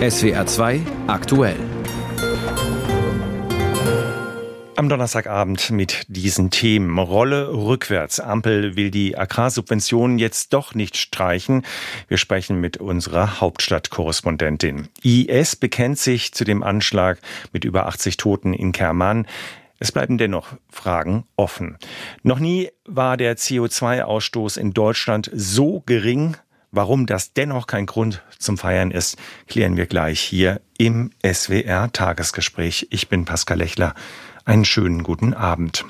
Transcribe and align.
SWR 0.00 0.46
2 0.46 0.80
aktuell. 1.08 1.56
Am 4.74 4.88
Donnerstagabend 4.88 5.70
mit 5.72 6.04
diesen 6.08 6.48
Themen. 6.48 6.98
Rolle 6.98 7.52
rückwärts. 7.52 8.18
Ampel 8.18 8.76
will 8.76 8.90
die 8.90 9.18
Agrarsubventionen 9.18 10.18
jetzt 10.18 10.54
doch 10.54 10.74
nicht 10.74 10.96
streichen. 10.96 11.66
Wir 12.08 12.16
sprechen 12.16 12.62
mit 12.62 12.78
unserer 12.78 13.42
Hauptstadtkorrespondentin. 13.42 14.88
IS 15.02 15.54
bekennt 15.56 15.98
sich 15.98 16.32
zu 16.32 16.44
dem 16.44 16.62
Anschlag 16.62 17.18
mit 17.52 17.66
über 17.66 17.86
80 17.86 18.16
Toten 18.16 18.54
in 18.54 18.72
Kerman. 18.72 19.26
Es 19.80 19.92
bleiben 19.92 20.16
dennoch 20.16 20.54
Fragen 20.70 21.24
offen. 21.36 21.76
Noch 22.22 22.38
nie 22.38 22.70
war 22.86 23.18
der 23.18 23.36
CO2-Ausstoß 23.36 24.58
in 24.58 24.72
Deutschland 24.72 25.30
so 25.34 25.82
gering 25.84 26.38
Warum 26.72 27.06
das 27.06 27.32
dennoch 27.32 27.66
kein 27.66 27.86
Grund 27.86 28.22
zum 28.38 28.56
Feiern 28.56 28.92
ist, 28.92 29.16
klären 29.48 29.76
wir 29.76 29.86
gleich 29.86 30.20
hier 30.20 30.60
im 30.78 31.10
SWR 31.26 31.90
Tagesgespräch. 31.90 32.86
Ich 32.90 33.08
bin 33.08 33.24
Pascal 33.24 33.58
Lechler. 33.58 33.94
Einen 34.44 34.64
schönen 34.64 35.02
guten 35.02 35.34
Abend. 35.34 35.84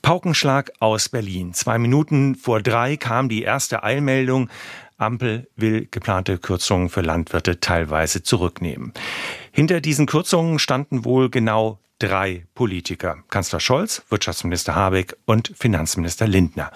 Paukenschlag 0.00 0.70
aus 0.78 1.08
Berlin. 1.08 1.52
Zwei 1.52 1.78
Minuten 1.78 2.36
vor 2.36 2.62
drei 2.62 2.96
kam 2.96 3.28
die 3.28 3.42
erste 3.42 3.82
Eilmeldung. 3.82 4.50
Ampel 4.98 5.48
will 5.56 5.88
geplante 5.90 6.38
Kürzungen 6.38 6.88
für 6.88 7.00
Landwirte 7.00 7.58
teilweise 7.58 8.22
zurücknehmen. 8.22 8.92
Hinter 9.50 9.80
diesen 9.80 10.06
Kürzungen 10.06 10.60
standen 10.60 11.04
wohl 11.04 11.28
genau 11.28 11.80
drei 12.02 12.46
Politiker. 12.54 13.18
Kanzler 13.28 13.60
Scholz, 13.60 14.02
Wirtschaftsminister 14.08 14.74
Habeck 14.74 15.16
und 15.24 15.52
Finanzminister 15.56 16.26
Lindner. 16.26 16.72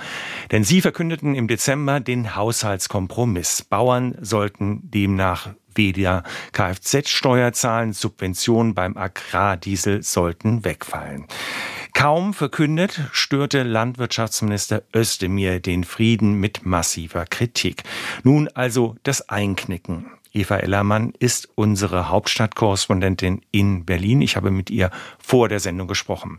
Denn 0.52 0.62
sie 0.62 0.80
verkündeten 0.80 1.34
im 1.34 1.48
Dezember 1.48 1.98
den 1.98 2.36
Haushaltskompromiss. 2.36 3.62
Bauern 3.64 4.14
sollten 4.20 4.88
demnach 4.90 5.50
weder 5.74 6.22
Kfz-Steuer 6.52 7.52
zahlen, 7.52 7.92
Subventionen 7.92 8.74
beim 8.74 8.96
Agrardiesel 8.96 10.02
sollten 10.02 10.64
wegfallen. 10.64 11.26
Kaum 11.92 12.32
verkündet, 12.32 13.00
störte 13.12 13.62
Landwirtschaftsminister 13.62 14.82
Özdemir 14.94 15.60
den 15.60 15.84
Frieden 15.84 16.34
mit 16.34 16.64
massiver 16.64 17.24
Kritik. 17.26 17.82
Nun 18.22 18.48
also 18.48 18.96
das 19.02 19.28
Einknicken. 19.28 20.10
Eva 20.36 20.58
Ellermann 20.58 21.14
ist 21.18 21.48
unsere 21.54 22.10
Hauptstadtkorrespondentin 22.10 23.40
in 23.50 23.86
Berlin. 23.86 24.20
Ich 24.20 24.36
habe 24.36 24.50
mit 24.50 24.68
ihr 24.68 24.90
vor 25.18 25.48
der 25.48 25.60
Sendung 25.60 25.88
gesprochen. 25.88 26.38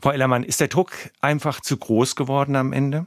Frau 0.00 0.10
Ellermann, 0.10 0.44
ist 0.44 0.60
der 0.60 0.68
Druck 0.68 0.92
einfach 1.20 1.60
zu 1.60 1.76
groß 1.76 2.14
geworden 2.14 2.54
am 2.54 2.72
Ende? 2.72 3.06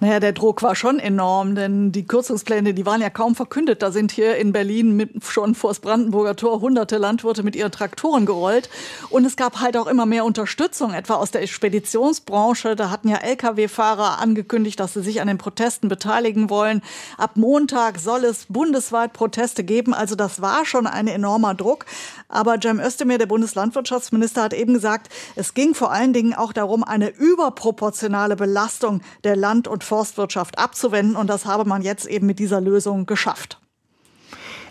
Naja, 0.00 0.20
der 0.20 0.32
Druck 0.32 0.62
war 0.62 0.74
schon 0.74 0.98
enorm, 0.98 1.54
denn 1.54 1.92
die 1.92 2.06
Kürzungspläne, 2.06 2.74
die 2.74 2.86
waren 2.86 3.00
ja 3.00 3.10
kaum 3.10 3.34
verkündet. 3.34 3.82
Da 3.82 3.90
sind 3.90 4.12
hier 4.12 4.36
in 4.36 4.52
Berlin 4.52 4.96
mit, 4.96 5.24
schon 5.24 5.54
vors 5.54 5.80
Brandenburger 5.80 6.36
Tor 6.36 6.60
hunderte 6.60 6.98
Landwirte 6.98 7.42
mit 7.42 7.56
ihren 7.56 7.70
Traktoren 7.70 8.26
gerollt. 8.26 8.68
Und 9.10 9.24
es 9.24 9.36
gab 9.36 9.60
halt 9.60 9.76
auch 9.76 9.86
immer 9.86 10.06
mehr 10.06 10.24
Unterstützung, 10.24 10.92
etwa 10.92 11.14
aus 11.14 11.30
der 11.30 11.46
Speditionsbranche. 11.46 12.76
Da 12.76 12.90
hatten 12.90 13.08
ja 13.08 13.18
Lkw-Fahrer 13.18 14.18
angekündigt, 14.18 14.80
dass 14.80 14.94
sie 14.94 15.02
sich 15.02 15.20
an 15.20 15.28
den 15.28 15.38
Protesten 15.38 15.88
beteiligen 15.88 16.50
wollen. 16.50 16.82
Ab 17.18 17.32
Montag 17.36 17.98
soll 17.98 18.24
es 18.24 18.46
bundesweit 18.48 19.12
Proteste 19.12 19.64
geben. 19.64 19.94
Also 19.94 20.14
das 20.14 20.40
war 20.40 20.64
schon 20.64 20.86
ein 20.86 21.06
enormer 21.06 21.54
Druck. 21.54 21.86
Aber 22.28 22.58
Cem 22.60 22.80
Özdemir, 22.80 23.18
der 23.18 23.26
Bundeslandwirtschaftsminister, 23.26 24.42
hat 24.42 24.54
eben 24.54 24.74
gesagt, 24.74 25.12
es 25.36 25.54
ging 25.54 25.74
vor 25.74 25.92
allen 25.92 26.12
Dingen 26.12 26.34
auch 26.34 26.52
darum, 26.52 26.82
eine 26.82 27.08
überproportionale 27.08 28.36
Belastung 28.36 29.02
der 29.24 29.36
Land- 29.42 29.66
und 29.66 29.82
Forstwirtschaft 29.82 30.56
abzuwenden. 30.58 31.16
Und 31.16 31.26
das 31.26 31.46
habe 31.46 31.64
man 31.64 31.82
jetzt 31.82 32.06
eben 32.06 32.26
mit 32.26 32.38
dieser 32.38 32.60
Lösung 32.60 33.06
geschafft. 33.06 33.58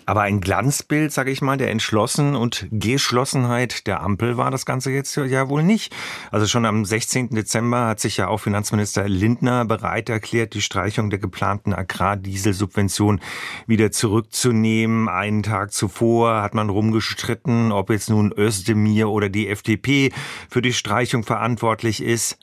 Aber 0.04 0.22
ein 0.22 0.40
Glanzbild, 0.40 1.12
sage 1.12 1.30
ich 1.30 1.42
mal, 1.42 1.56
der 1.56 1.70
Entschlossen 1.70 2.34
und 2.34 2.66
Geschlossenheit 2.72 3.86
der 3.86 4.00
Ampel 4.00 4.36
war 4.36 4.50
das 4.50 4.66
Ganze 4.66 4.90
jetzt 4.90 5.14
ja 5.14 5.48
wohl 5.48 5.62
nicht. 5.62 5.94
Also 6.30 6.46
schon 6.46 6.64
am 6.66 6.84
16. 6.84 7.30
Dezember 7.30 7.86
hat 7.86 8.00
sich 8.00 8.16
ja 8.16 8.26
auch 8.26 8.38
Finanzminister 8.38 9.08
Lindner 9.08 9.64
bereit 9.64 10.08
erklärt, 10.08 10.54
die 10.54 10.60
Streichung 10.60 11.10
der 11.10 11.20
geplanten 11.20 11.72
Agrardieselsubvention 11.72 13.20
wieder 13.66 13.92
zurückzunehmen. 13.92 15.08
Einen 15.08 15.44
Tag 15.44 15.72
zuvor 15.72 16.42
hat 16.42 16.54
man 16.54 16.68
rumgestritten, 16.68 17.70
ob 17.70 17.90
jetzt 17.90 18.10
nun 18.10 18.32
Özdemir 18.36 19.08
oder 19.08 19.28
die 19.28 19.48
FDP 19.48 20.10
für 20.50 20.62
die 20.62 20.72
Streichung 20.72 21.22
verantwortlich 21.22 22.02
ist. 22.02 22.38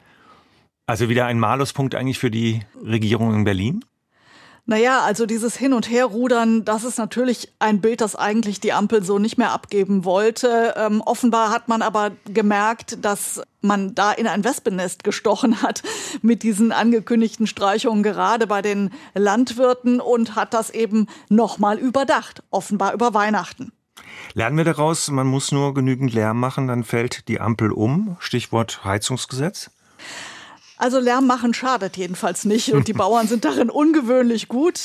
Also 0.90 1.08
wieder 1.08 1.28
ein 1.28 1.38
Maluspunkt 1.38 1.94
eigentlich 1.94 2.18
für 2.18 2.32
die 2.32 2.62
Regierung 2.84 3.32
in 3.36 3.44
Berlin? 3.44 3.86
Naja, 4.66 5.02
also 5.02 5.28
dieses 5.28 5.56
Hin- 5.56 5.74
und 5.74 5.88
Herrudern, 5.88 6.66
das 6.66 6.84
ist 6.84 6.98
natürlich 6.98 7.54
ein 7.60 7.80
Bild, 7.80 8.02
das 8.02 8.16
eigentlich 8.16 8.60
die 8.60 8.74
Ampel 8.74 9.04
so 9.04 9.20
nicht 9.20 9.38
mehr 9.38 9.52
abgeben 9.52 10.04
wollte. 10.04 10.74
Ähm, 10.78 11.02
offenbar 11.02 11.52
hat 11.52 11.68
man 11.68 11.84
aber 11.84 12.14
gemerkt, 12.26 13.06
dass 13.06 13.40
man 13.62 13.94
da 13.94 14.12
in 14.12 14.26
ein 14.26 14.44
Wespennest 14.44 15.04
gestochen 15.04 15.62
hat 15.62 15.84
mit 16.24 16.42
diesen 16.42 16.72
angekündigten 16.72 17.46
Streichungen, 17.46 18.02
gerade 18.02 18.48
bei 18.48 18.64
den 18.64 18.90
Landwirten 19.14 20.02
und 20.02 20.36
hat 20.36 20.56
das 20.56 20.72
eben 20.72 21.06
nochmal 21.30 21.78
überdacht, 21.78 22.42
offenbar 22.50 22.96
über 22.96 23.14
Weihnachten. 23.14 23.74
Lernen 24.34 24.58
wir 24.58 24.66
daraus, 24.66 25.12
man 25.12 25.28
muss 25.28 25.52
nur 25.52 25.76
genügend 25.76 26.16
Lärm 26.16 26.40
machen, 26.40 26.68
dann 26.68 26.84
fällt 26.84 27.28
die 27.28 27.40
Ampel 27.40 27.72
um. 27.72 28.18
Stichwort 28.20 28.84
Heizungsgesetz. 28.84 29.70
Also 30.80 30.98
Lärm 31.00 31.28
machen 31.28 31.54
schadet 31.54 31.98
jedenfalls 31.98 32.46
nicht 32.46 32.74
und 32.74 32.88
die 32.88 32.94
Bauern 32.94 33.28
sind 33.28 33.44
darin 33.44 33.70
ungewöhnlich 33.70 34.48
gut. 34.48 34.80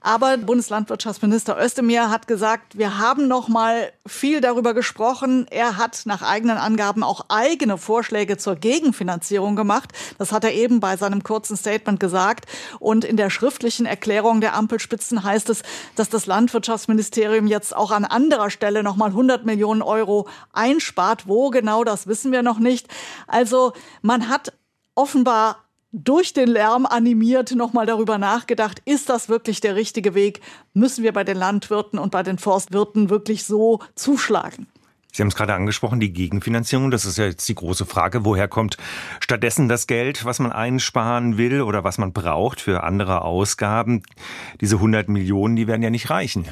Aber 0.00 0.36
Bundeslandwirtschaftsminister 0.36 1.56
Özdemir 1.60 2.10
hat 2.10 2.26
gesagt, 2.26 2.76
wir 2.76 2.98
haben 2.98 3.28
noch 3.28 3.48
mal 3.48 3.92
viel 4.06 4.40
darüber 4.40 4.74
gesprochen. 4.74 5.46
Er 5.50 5.76
hat 5.76 6.02
nach 6.06 6.22
eigenen 6.22 6.56
Angaben 6.56 7.04
auch 7.04 7.26
eigene 7.28 7.78
Vorschläge 7.78 8.36
zur 8.36 8.56
Gegenfinanzierung 8.56 9.54
gemacht. 9.54 9.90
Das 10.18 10.32
hat 10.32 10.42
er 10.42 10.54
eben 10.54 10.80
bei 10.80 10.96
seinem 10.96 11.22
kurzen 11.22 11.56
Statement 11.56 12.00
gesagt. 12.00 12.46
Und 12.80 13.04
in 13.04 13.16
der 13.16 13.30
schriftlichen 13.30 13.86
Erklärung 13.86 14.40
der 14.40 14.54
Ampelspitzen 14.54 15.22
heißt 15.22 15.50
es, 15.50 15.62
dass 15.94 16.08
das 16.08 16.26
Landwirtschaftsministerium 16.26 17.46
jetzt 17.46 17.76
auch 17.76 17.92
an 17.92 18.04
anderer 18.04 18.50
Stelle 18.50 18.82
noch 18.82 18.96
mal 18.96 19.10
100 19.10 19.46
Millionen 19.46 19.82
Euro 19.82 20.28
einspart. 20.52 21.28
Wo 21.28 21.50
genau, 21.50 21.84
das 21.84 22.08
wissen 22.08 22.32
wir 22.32 22.42
noch 22.42 22.58
nicht. 22.58 22.88
Also 23.28 23.72
man 24.02 24.28
hat 24.28 24.52
offenbar 24.98 25.64
durch 25.92 26.34
den 26.34 26.48
Lärm 26.48 26.84
animiert 26.84 27.54
nochmal 27.54 27.86
darüber 27.86 28.18
nachgedacht, 28.18 28.82
ist 28.84 29.08
das 29.08 29.28
wirklich 29.30 29.60
der 29.60 29.74
richtige 29.74 30.14
Weg? 30.14 30.40
Müssen 30.74 31.02
wir 31.02 31.12
bei 31.12 31.24
den 31.24 31.36
Landwirten 31.36 31.98
und 31.98 32.10
bei 32.10 32.22
den 32.22 32.38
Forstwirten 32.38 33.08
wirklich 33.08 33.44
so 33.44 33.80
zuschlagen? 33.94 34.66
Sie 35.10 35.22
haben 35.22 35.28
es 35.28 35.36
gerade 35.36 35.54
angesprochen, 35.54 36.00
die 36.00 36.12
Gegenfinanzierung. 36.12 36.90
Das 36.90 37.06
ist 37.06 37.16
ja 37.16 37.24
jetzt 37.24 37.48
die 37.48 37.54
große 37.54 37.86
Frage. 37.86 38.26
Woher 38.26 38.48
kommt 38.48 38.76
stattdessen 39.20 39.68
das 39.68 39.86
Geld, 39.86 40.26
was 40.26 40.38
man 40.38 40.52
einsparen 40.52 41.38
will 41.38 41.62
oder 41.62 41.82
was 41.82 41.96
man 41.96 42.12
braucht 42.12 42.60
für 42.60 42.82
andere 42.82 43.22
Ausgaben? 43.22 44.02
Diese 44.60 44.76
100 44.76 45.08
Millionen, 45.08 45.56
die 45.56 45.66
werden 45.66 45.82
ja 45.82 45.90
nicht 45.90 46.10
reichen. 46.10 46.46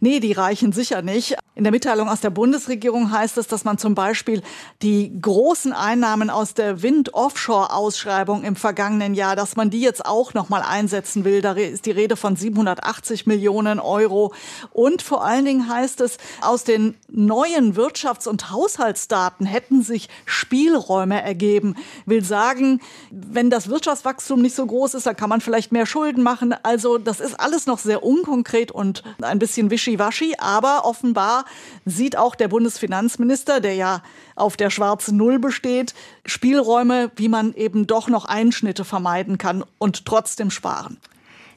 Nee, 0.00 0.20
die 0.20 0.32
reichen 0.32 0.72
sicher 0.72 1.02
nicht. 1.02 1.36
In 1.54 1.64
der 1.64 1.72
Mitteilung 1.72 2.08
aus 2.08 2.20
der 2.20 2.30
Bundesregierung 2.30 3.10
heißt 3.10 3.36
es, 3.36 3.46
dass 3.46 3.64
man 3.64 3.76
zum 3.76 3.94
Beispiel 3.94 4.42
die 4.82 5.12
großen 5.20 5.72
Einnahmen 5.72 6.30
aus 6.30 6.54
der 6.54 6.82
Wind-Offshore-Ausschreibung 6.82 8.44
im 8.44 8.56
vergangenen 8.56 9.14
Jahr, 9.14 9.36
dass 9.36 9.56
man 9.56 9.68
die 9.68 9.80
jetzt 9.80 10.06
auch 10.06 10.32
noch 10.32 10.48
mal 10.48 10.62
einsetzen 10.62 11.24
will. 11.24 11.42
Da 11.42 11.52
ist 11.52 11.86
die 11.86 11.90
Rede 11.90 12.16
von 12.16 12.36
780 12.36 13.26
Millionen 13.26 13.80
Euro. 13.80 14.32
Und 14.72 15.02
vor 15.02 15.24
allen 15.24 15.44
Dingen 15.44 15.68
heißt 15.68 16.00
es, 16.00 16.18
aus 16.40 16.64
den 16.64 16.94
neuen 17.08 17.74
Wirtschafts- 17.76 18.28
und 18.28 18.50
Haushaltsdaten 18.50 19.44
hätten 19.44 19.82
sich 19.82 20.08
Spielräume 20.24 21.20
ergeben. 21.20 21.74
Will 22.06 22.24
sagen, 22.24 22.80
wenn 23.10 23.50
das 23.50 23.68
Wirtschaftswachstum 23.68 24.40
nicht 24.40 24.54
so 24.54 24.64
groß 24.64 24.94
ist, 24.94 25.06
dann 25.06 25.16
kann 25.16 25.28
man 25.28 25.40
vielleicht 25.40 25.72
mehr 25.72 25.86
Schulden 25.86 26.22
machen. 26.22 26.54
Also 26.62 26.98
das 26.98 27.20
ist 27.20 27.38
alles 27.38 27.66
noch 27.66 27.78
sehr 27.78 28.02
unkonkret 28.02 28.70
und 28.70 29.02
ein 29.20 29.38
bisschen 29.38 29.69
wischiwaschi, 29.70 30.34
aber 30.38 30.84
offenbar 30.84 31.44
sieht 31.84 32.16
auch 32.16 32.34
der 32.34 32.48
Bundesfinanzminister, 32.48 33.60
der 33.60 33.74
ja 33.74 34.02
auf 34.36 34.56
der 34.56 34.70
schwarzen 34.70 35.16
Null 35.16 35.38
besteht, 35.38 35.94
Spielräume, 36.24 37.10
wie 37.16 37.28
man 37.28 37.54
eben 37.54 37.86
doch 37.86 38.08
noch 38.08 38.24
Einschnitte 38.24 38.84
vermeiden 38.84 39.38
kann 39.38 39.64
und 39.78 40.04
trotzdem 40.04 40.50
sparen. 40.50 40.98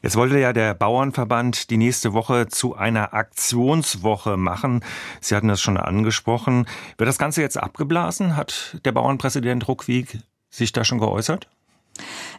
Jetzt 0.04 0.18
wollte 0.18 0.38
ja 0.38 0.52
der 0.52 0.74
Bauernverband 0.74 1.70
die 1.70 1.78
nächste 1.78 2.12
Woche 2.12 2.48
zu 2.50 2.76
einer 2.76 3.14
Aktionswoche 3.14 4.36
machen. 4.36 4.84
Sie 5.22 5.34
hatten 5.34 5.48
das 5.48 5.62
schon 5.62 5.78
angesprochen. 5.78 6.68
Wird 6.98 7.08
das 7.08 7.18
Ganze 7.18 7.42
jetzt 7.42 7.56
abgeblasen? 7.56 8.36
Hat 8.36 8.78
der 8.84 8.92
Bauernpräsident 8.92 9.66
Ruckwieg 9.66 10.20
sich 10.50 10.74
da 10.74 10.84
schon 10.84 11.00
geäußert? 11.00 11.48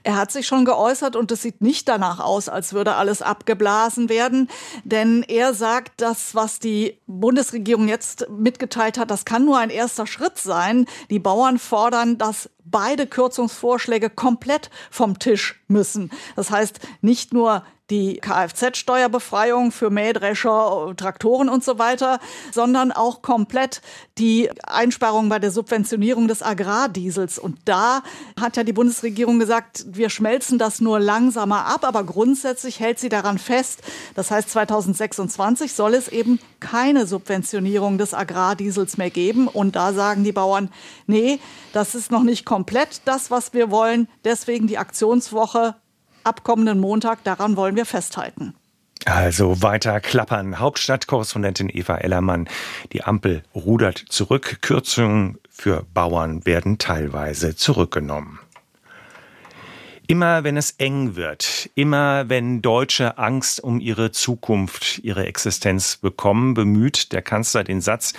Er 0.04 0.16
hat 0.16 0.30
sich 0.30 0.46
schon 0.46 0.66
geäußert 0.66 1.16
und 1.16 1.32
es 1.32 1.40
sieht 1.40 1.62
nicht 1.62 1.88
danach 1.88 2.20
aus, 2.20 2.50
als 2.50 2.74
würde 2.74 2.94
alles 2.94 3.22
abgeblasen 3.22 4.10
werden, 4.10 4.50
denn 4.84 5.22
er 5.22 5.54
sagt, 5.54 6.02
das, 6.02 6.34
was 6.34 6.58
die 6.58 6.98
Bundesregierung 7.06 7.88
jetzt 7.88 8.28
mitgeteilt 8.28 8.98
hat, 8.98 9.10
das 9.10 9.24
kann 9.24 9.46
nur 9.46 9.58
ein 9.58 9.70
erster 9.70 10.06
Schritt 10.06 10.36
sein. 10.36 10.86
Die 11.08 11.18
Bauern 11.18 11.58
fordern, 11.58 12.18
dass 12.18 12.50
beide 12.66 13.06
Kürzungsvorschläge 13.06 14.10
komplett 14.10 14.70
vom 14.90 15.18
Tisch 15.18 15.62
müssen. 15.68 16.10
Das 16.36 16.50
heißt, 16.50 16.80
nicht 17.00 17.32
nur 17.32 17.64
die 17.90 18.16
Kfz-Steuerbefreiung 18.16 19.70
für 19.70 19.90
Mähdrescher, 19.90 20.94
Traktoren 20.96 21.50
und 21.50 21.62
so 21.62 21.78
weiter, 21.78 22.18
sondern 22.50 22.92
auch 22.92 23.20
komplett 23.20 23.82
die 24.16 24.50
Einsparungen 24.62 25.28
bei 25.28 25.38
der 25.38 25.50
Subventionierung 25.50 26.26
des 26.26 26.42
Agrardiesels. 26.42 27.38
Und 27.38 27.58
da 27.66 28.02
hat 28.40 28.56
ja 28.56 28.64
die 28.64 28.72
Bundesregierung 28.72 29.38
gesagt, 29.38 29.84
wir 29.86 30.08
schmelzen 30.08 30.58
das 30.58 30.80
nur 30.80 30.98
langsamer 30.98 31.66
ab, 31.66 31.84
aber 31.84 32.04
grundsätzlich 32.04 32.80
hält 32.80 32.98
sie 32.98 33.10
daran 33.10 33.38
fest. 33.38 33.82
Das 34.14 34.30
heißt, 34.30 34.48
2026 34.50 35.74
soll 35.74 35.92
es 35.92 36.08
eben 36.08 36.38
keine 36.60 37.06
Subventionierung 37.06 37.98
des 37.98 38.14
Agrardiesels 38.14 38.96
mehr 38.96 39.10
geben. 39.10 39.46
Und 39.46 39.76
da 39.76 39.92
sagen 39.92 40.24
die 40.24 40.32
Bauern, 40.32 40.70
nee, 41.06 41.38
das 41.74 41.94
ist 41.94 42.10
noch 42.10 42.22
nicht 42.22 42.46
komplett 42.46 43.02
das, 43.04 43.30
was 43.30 43.52
wir 43.52 43.70
wollen. 43.70 44.08
Deswegen 44.24 44.66
die 44.68 44.78
Aktionswoche 44.78 45.74
ab 46.24 46.44
kommenden 46.44 46.80
Montag, 46.80 47.22
daran 47.24 47.56
wollen 47.56 47.76
wir 47.76 47.86
festhalten. 47.86 48.54
Also 49.04 49.62
weiter 49.62 50.00
klappern. 50.00 50.58
Hauptstadtkorrespondentin 50.58 51.68
Eva 51.68 51.96
Ellermann. 51.96 52.48
Die 52.92 53.04
Ampel 53.04 53.42
rudert 53.54 54.02
zurück. 54.08 54.58
Kürzungen 54.62 55.38
für 55.50 55.84
Bauern 55.92 56.46
werden 56.46 56.78
teilweise 56.78 57.54
zurückgenommen. 57.54 58.40
Immer 60.06 60.44
wenn 60.44 60.58
es 60.58 60.72
eng 60.72 61.16
wird, 61.16 61.70
immer 61.74 62.28
wenn 62.28 62.60
Deutsche 62.60 63.16
Angst 63.16 63.62
um 63.62 63.80
ihre 63.80 64.10
Zukunft, 64.10 64.98
ihre 64.98 65.26
Existenz 65.26 65.96
bekommen, 65.96 66.52
bemüht 66.52 67.12
der 67.12 67.22
Kanzler 67.22 67.64
den 67.64 67.80
Satz 67.80 68.12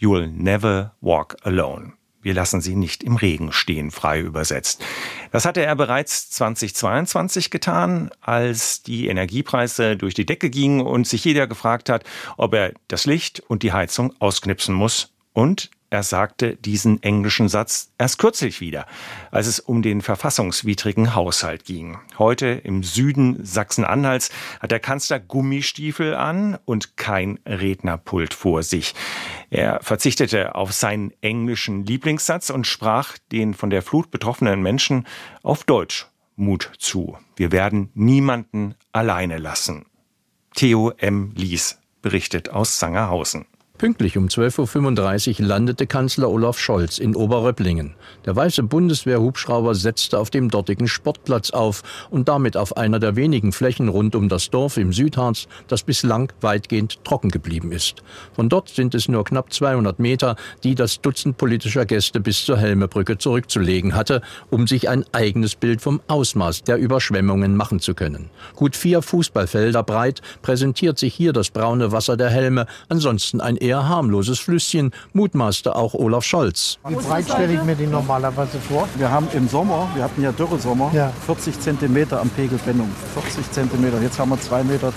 You'll 0.00 0.28
never 0.28 0.94
walk 1.00 1.36
alone. 1.42 1.97
Wir 2.20 2.34
lassen 2.34 2.60
sie 2.60 2.74
nicht 2.74 3.04
im 3.04 3.16
Regen 3.16 3.52
stehen, 3.52 3.90
frei 3.90 4.20
übersetzt. 4.20 4.84
Das 5.30 5.44
hatte 5.44 5.64
er 5.64 5.76
bereits 5.76 6.30
2022 6.30 7.50
getan, 7.50 8.10
als 8.20 8.82
die 8.82 9.08
Energiepreise 9.08 9.96
durch 9.96 10.14
die 10.14 10.26
Decke 10.26 10.50
gingen 10.50 10.80
und 10.80 11.06
sich 11.06 11.24
jeder 11.24 11.46
gefragt 11.46 11.88
hat, 11.88 12.04
ob 12.36 12.54
er 12.54 12.72
das 12.88 13.06
Licht 13.06 13.40
und 13.40 13.62
die 13.62 13.72
Heizung 13.72 14.14
ausknipsen 14.18 14.74
muss. 14.74 15.12
Und 15.32 15.70
er 15.90 16.02
sagte 16.02 16.56
diesen 16.56 17.02
englischen 17.02 17.48
Satz 17.48 17.92
erst 17.96 18.18
kürzlich 18.18 18.60
wieder, 18.60 18.86
als 19.30 19.46
es 19.46 19.58
um 19.58 19.80
den 19.80 20.02
verfassungswidrigen 20.02 21.14
Haushalt 21.14 21.64
ging. 21.64 21.98
Heute 22.18 22.46
im 22.46 22.82
Süden 22.82 23.42
Sachsen-Anhalts 23.42 24.30
hat 24.60 24.70
der 24.70 24.80
Kanzler 24.80 25.18
Gummistiefel 25.18 26.14
an 26.14 26.58
und 26.66 26.98
kein 26.98 27.38
Rednerpult 27.46 28.34
vor 28.34 28.62
sich. 28.62 28.94
Er 29.48 29.80
verzichtete 29.82 30.54
auf 30.54 30.72
seinen 30.72 31.12
englischen 31.22 31.86
Lieblingssatz 31.86 32.50
und 32.50 32.66
sprach 32.66 33.16
den 33.32 33.54
von 33.54 33.70
der 33.70 33.80
Flut 33.80 34.10
betroffenen 34.10 34.60
Menschen 34.60 35.06
auf 35.42 35.64
Deutsch 35.64 36.06
Mut 36.36 36.70
zu. 36.78 37.16
Wir 37.34 37.50
werden 37.50 37.90
niemanden 37.94 38.74
alleine 38.92 39.38
lassen. 39.38 39.86
Theo 40.54 40.92
M. 40.98 41.32
Lies 41.34 41.78
berichtet 42.02 42.50
aus 42.50 42.78
Sangerhausen. 42.78 43.46
Pünktlich 43.78 44.18
um 44.18 44.26
12.35 44.26 45.40
Uhr 45.40 45.46
landete 45.46 45.86
Kanzler 45.86 46.28
Olaf 46.28 46.58
Scholz 46.58 46.98
in 46.98 47.14
Oberröpplingen. 47.14 47.94
Der 48.26 48.34
weiße 48.34 48.64
Bundeswehrhubschrauber 48.64 49.76
setzte 49.76 50.18
auf 50.18 50.30
dem 50.30 50.50
dortigen 50.50 50.88
Sportplatz 50.88 51.50
auf 51.50 51.84
und 52.10 52.26
damit 52.26 52.56
auf 52.56 52.76
einer 52.76 52.98
der 52.98 53.14
wenigen 53.14 53.52
Flächen 53.52 53.88
rund 53.88 54.16
um 54.16 54.28
das 54.28 54.50
Dorf 54.50 54.78
im 54.78 54.92
Südharz, 54.92 55.46
das 55.68 55.84
bislang 55.84 56.32
weitgehend 56.40 57.04
trocken 57.04 57.30
geblieben 57.30 57.70
ist. 57.70 58.02
Von 58.32 58.48
dort 58.48 58.68
sind 58.68 58.96
es 58.96 59.06
nur 59.06 59.22
knapp 59.22 59.52
200 59.52 60.00
Meter, 60.00 60.34
die 60.64 60.74
das 60.74 61.00
Dutzend 61.00 61.36
politischer 61.36 61.86
Gäste 61.86 62.18
bis 62.18 62.44
zur 62.44 62.58
Helmebrücke 62.58 63.16
zurückzulegen 63.16 63.94
hatte, 63.94 64.22
um 64.50 64.66
sich 64.66 64.88
ein 64.88 65.04
eigenes 65.12 65.54
Bild 65.54 65.82
vom 65.82 66.00
Ausmaß 66.08 66.64
der 66.64 66.78
Überschwemmungen 66.78 67.54
machen 67.54 67.78
zu 67.78 67.94
können. 67.94 68.28
Gut 68.56 68.74
vier 68.74 69.02
Fußballfelder 69.02 69.84
breit 69.84 70.20
präsentiert 70.42 70.98
sich 70.98 71.14
hier 71.14 71.32
das 71.32 71.50
braune 71.50 71.92
Wasser 71.92 72.16
der 72.16 72.30
Helme, 72.30 72.66
ansonsten 72.88 73.40
ein 73.40 73.56
eher 73.68 73.86
harmloses 73.86 74.38
Flüsschen, 74.38 74.92
mutmaßte 75.12 75.76
auch 75.76 75.92
Olaf 75.92 76.24
Scholz. 76.24 76.78
Wie 76.88 76.94
breit 76.94 77.26
stelle 77.28 77.52
ich 77.52 77.62
mir 77.64 77.74
die 77.74 77.86
normalerweise 77.86 78.58
vor? 78.58 78.88
Wir 78.96 79.10
haben 79.10 79.28
im 79.34 79.46
Sommer, 79.46 79.88
wir 79.94 80.04
hatten 80.04 80.22
ja 80.22 80.32
Dürresommer, 80.32 80.90
ja. 80.94 81.12
40 81.26 81.60
Zentimeter 81.60 82.20
am 82.20 82.30
Pegelbindung. 82.30 82.88
40 83.14 83.50
Zentimeter, 83.52 84.00
jetzt 84.00 84.18
haben 84.18 84.30
wir 84.30 84.38
2,42 84.38 84.64
Meter. 84.64 84.92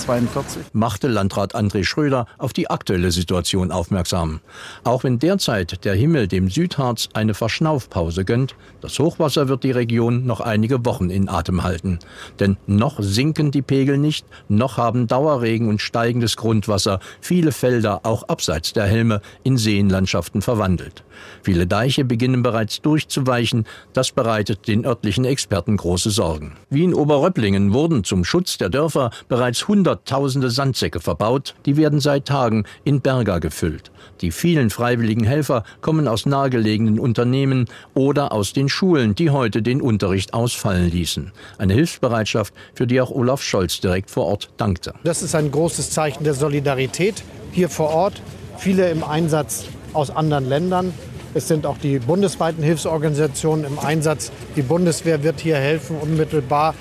Machte 0.72 1.08
Landrat 1.08 1.54
André 1.54 1.84
Schröder 1.84 2.28
auf 2.38 2.54
die 2.54 2.70
aktuelle 2.70 3.12
Situation 3.12 3.72
aufmerksam. 3.72 4.40
Auch 4.86 5.04
wenn 5.04 5.20
derzeit 5.20 5.84
der 5.84 5.96
Himmel 5.96 6.30
dem 6.30 6.50
Südharz 6.50 7.10
eine 7.14 7.34
Verschnaufpause 7.34 8.24
gönnt, 8.24 8.56
das 8.80 8.98
Hochwasser 9.00 9.50
wird 9.50 9.64
die 9.64 9.72
Region 9.72 10.26
noch 10.26 10.40
einige 10.40 10.86
Wochen 10.86 11.10
in 11.10 11.28
Atem 11.28 11.64
halten. 11.64 12.00
Denn 12.40 12.56
noch 12.68 13.00
sinken 13.02 13.52
die 13.52 13.62
Pegel 13.62 13.98
nicht, 13.98 14.26
noch 14.48 14.78
haben 14.78 15.08
Dauerregen 15.08 15.68
und 15.68 15.82
steigendes 15.82 16.38
Grundwasser 16.38 17.00
viele 17.20 17.52
Felder 17.52 18.02
auch 18.04 18.24
abseits 18.30 18.61
jenseits 18.62 18.74
der 18.74 18.86
Helme 18.86 19.22
in 19.44 19.58
Seenlandschaften 19.58 20.42
verwandelt. 20.42 21.04
Viele 21.44 21.68
Deiche 21.68 22.06
beginnen 22.06 22.44
bereits 22.44 22.82
durchzuweichen, 22.82 23.66
das 23.94 24.12
bereitet 24.12 24.68
den 24.68 24.86
örtlichen 24.86 25.26
Experten 25.26 25.78
große 25.78 26.12
Sorgen. 26.12 26.54
Wie 26.70 26.84
in 26.84 26.94
Oberröpplingen 26.94 27.74
wurden 27.74 28.04
zum 28.04 28.24
Schutz 28.24 28.58
der 28.58 28.70
Dörfer 28.70 29.12
bereits 29.28 29.68
Hunderttausende 29.68 30.50
Sandsäcke 30.50 31.00
verbaut, 31.00 31.56
die 31.66 31.78
werden 31.78 32.00
seit 32.00 32.26
Tagen 32.26 32.66
in 32.84 33.02
Berger 33.02 33.40
gefüllt. 33.40 33.92
Die 34.22 34.32
vielen 34.32 34.70
freiwilligen 34.70 35.24
Helfer 35.24 35.64
kommen 35.82 36.08
aus 36.08 36.26
nahegelegenen 36.26 37.00
Unternehmen 37.00 37.66
oder 37.94 38.32
aus 38.32 38.54
den 38.54 38.70
Schulen, 38.70 39.16
die 39.16 39.30
heute 39.30 39.62
den 39.62 39.82
Unterricht 39.82 40.34
ausfallen 40.34 40.92
ließen. 40.92 41.32
Eine 41.58 41.74
Hilfsbereitschaft, 41.74 42.54
für 42.74 42.88
die 42.88 43.02
auch 43.02 43.12
Olaf 43.12 43.42
Scholz 43.42 43.80
direkt 43.80 44.12
vor 44.12 44.26
Ort 44.26 44.50
dankte. 44.58 44.94
Das 45.04 45.24
ist 45.24 45.36
ein 45.36 45.52
großes 45.52 45.92
Zeichen 45.92 46.24
der 46.24 46.34
Solidarität 46.34 47.24
hier 47.52 47.70
vor 47.70 47.90
Ort 47.90 48.22
viele 48.62 48.90
im 48.90 49.04
Einsatz 49.04 49.66
aus 49.94 50.12
anderen 50.12 50.48
Ländern. 50.48 50.94
Es 51.34 51.48
sind 51.48 51.66
auch 51.66 51.78
die 51.78 52.00
bundesweiten 52.00 52.64
Hilfsorganisationen 52.64 53.66
im 53.66 53.80
Einsatz. 53.80 54.32
Die 54.56 54.62
Bundeswehr 54.62 55.24
wird 55.24 55.40
hier 55.40 55.56
helfen, 55.56 55.98
unmittelbar 55.98 56.76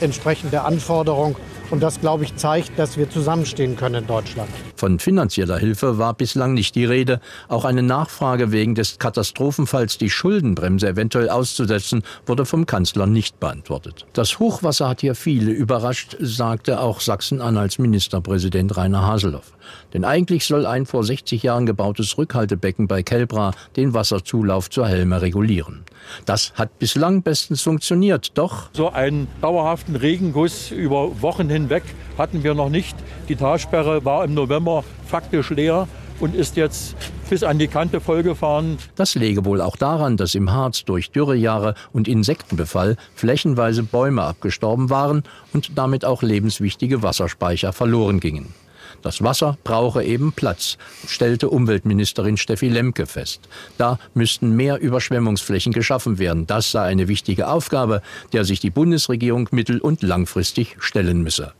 entsprechend 0.00 0.52
der 0.52 0.64
Anforderung 0.64 1.36
und 1.70 1.82
das, 1.82 2.00
glaube 2.00 2.24
ich, 2.24 2.36
zeigt, 2.36 2.78
dass 2.78 2.96
wir 2.96 3.10
zusammenstehen 3.10 3.76
können 3.76 3.96
in 3.96 4.06
Deutschland. 4.06 4.50
Von 4.82 4.98
finanzieller 4.98 5.58
Hilfe 5.58 5.98
war 5.98 6.12
bislang 6.12 6.54
nicht 6.54 6.74
die 6.74 6.84
Rede. 6.84 7.20
Auch 7.46 7.64
eine 7.64 7.84
Nachfrage 7.84 8.50
wegen 8.50 8.74
des 8.74 8.98
Katastrophenfalls, 8.98 9.96
die 9.96 10.10
Schuldenbremse 10.10 10.88
eventuell 10.88 11.30
auszusetzen, 11.30 12.02
wurde 12.26 12.44
vom 12.44 12.66
Kanzler 12.66 13.06
nicht 13.06 13.38
beantwortet. 13.38 14.06
Das 14.12 14.40
Hochwasser 14.40 14.88
hat 14.88 15.00
hier 15.00 15.14
viele 15.14 15.52
überrascht, 15.52 16.16
sagte 16.18 16.80
auch 16.80 17.00
Sachsen-Anhalts 17.00 17.78
Ministerpräsident 17.78 18.76
Rainer 18.76 19.06
Haseloff. 19.06 19.52
Denn 19.94 20.04
eigentlich 20.04 20.46
soll 20.46 20.66
ein 20.66 20.84
vor 20.84 21.04
60 21.04 21.44
Jahren 21.44 21.64
gebautes 21.64 22.18
Rückhaltebecken 22.18 22.88
bei 22.88 23.04
Kelbra 23.04 23.52
den 23.76 23.94
Wasserzulauf 23.94 24.68
zur 24.68 24.88
Helme 24.88 25.22
regulieren. 25.22 25.84
Das 26.26 26.52
hat 26.56 26.80
bislang 26.80 27.22
bestens 27.22 27.62
funktioniert, 27.62 28.32
doch 28.36 28.68
so 28.72 28.90
einen 28.90 29.28
dauerhaften 29.40 29.94
Regenguss 29.94 30.72
über 30.72 31.22
Wochen 31.22 31.48
hin 31.48 31.62
hinweg 31.62 31.84
hatten 32.18 32.42
wir 32.42 32.54
noch 32.54 32.68
nicht. 32.68 32.96
Die 33.28 33.36
Talsperre 33.36 34.04
war 34.04 34.24
im 34.24 34.34
November 34.34 34.71
faktisch 35.06 35.50
leer 35.50 35.88
und 36.20 36.34
ist 36.34 36.56
jetzt 36.56 36.94
bis 37.28 37.42
an 37.42 37.58
die 37.58 37.68
Kante 37.68 38.00
vollgefahren. 38.00 38.78
Das 38.94 39.14
läge 39.14 39.44
wohl 39.44 39.60
auch 39.60 39.76
daran, 39.76 40.16
dass 40.16 40.34
im 40.34 40.52
Harz 40.52 40.84
durch 40.84 41.10
Dürrejahre 41.10 41.74
und 41.92 42.08
Insektenbefall 42.08 42.96
flächenweise 43.14 43.82
Bäume 43.82 44.22
abgestorben 44.22 44.90
waren 44.90 45.24
und 45.52 45.72
damit 45.76 46.04
auch 46.04 46.22
lebenswichtige 46.22 47.02
Wasserspeicher 47.02 47.72
verloren 47.72 48.20
gingen. 48.20 48.54
Das 49.02 49.22
Wasser 49.22 49.58
brauche 49.64 50.04
eben 50.04 50.32
Platz, 50.32 50.78
stellte 51.08 51.50
Umweltministerin 51.50 52.36
Steffi 52.36 52.68
Lemke 52.68 53.06
fest. 53.06 53.40
Da 53.76 53.98
müssten 54.14 54.54
mehr 54.54 54.78
Überschwemmungsflächen 54.80 55.72
geschaffen 55.72 56.18
werden. 56.18 56.46
Das 56.46 56.70
sei 56.70 56.82
eine 56.82 57.08
wichtige 57.08 57.48
Aufgabe, 57.48 58.00
der 58.32 58.44
sich 58.44 58.60
die 58.60 58.70
Bundesregierung 58.70 59.48
mittel- 59.50 59.80
und 59.80 60.02
langfristig 60.02 60.76
stellen 60.78 61.22
müsse. 61.22 61.52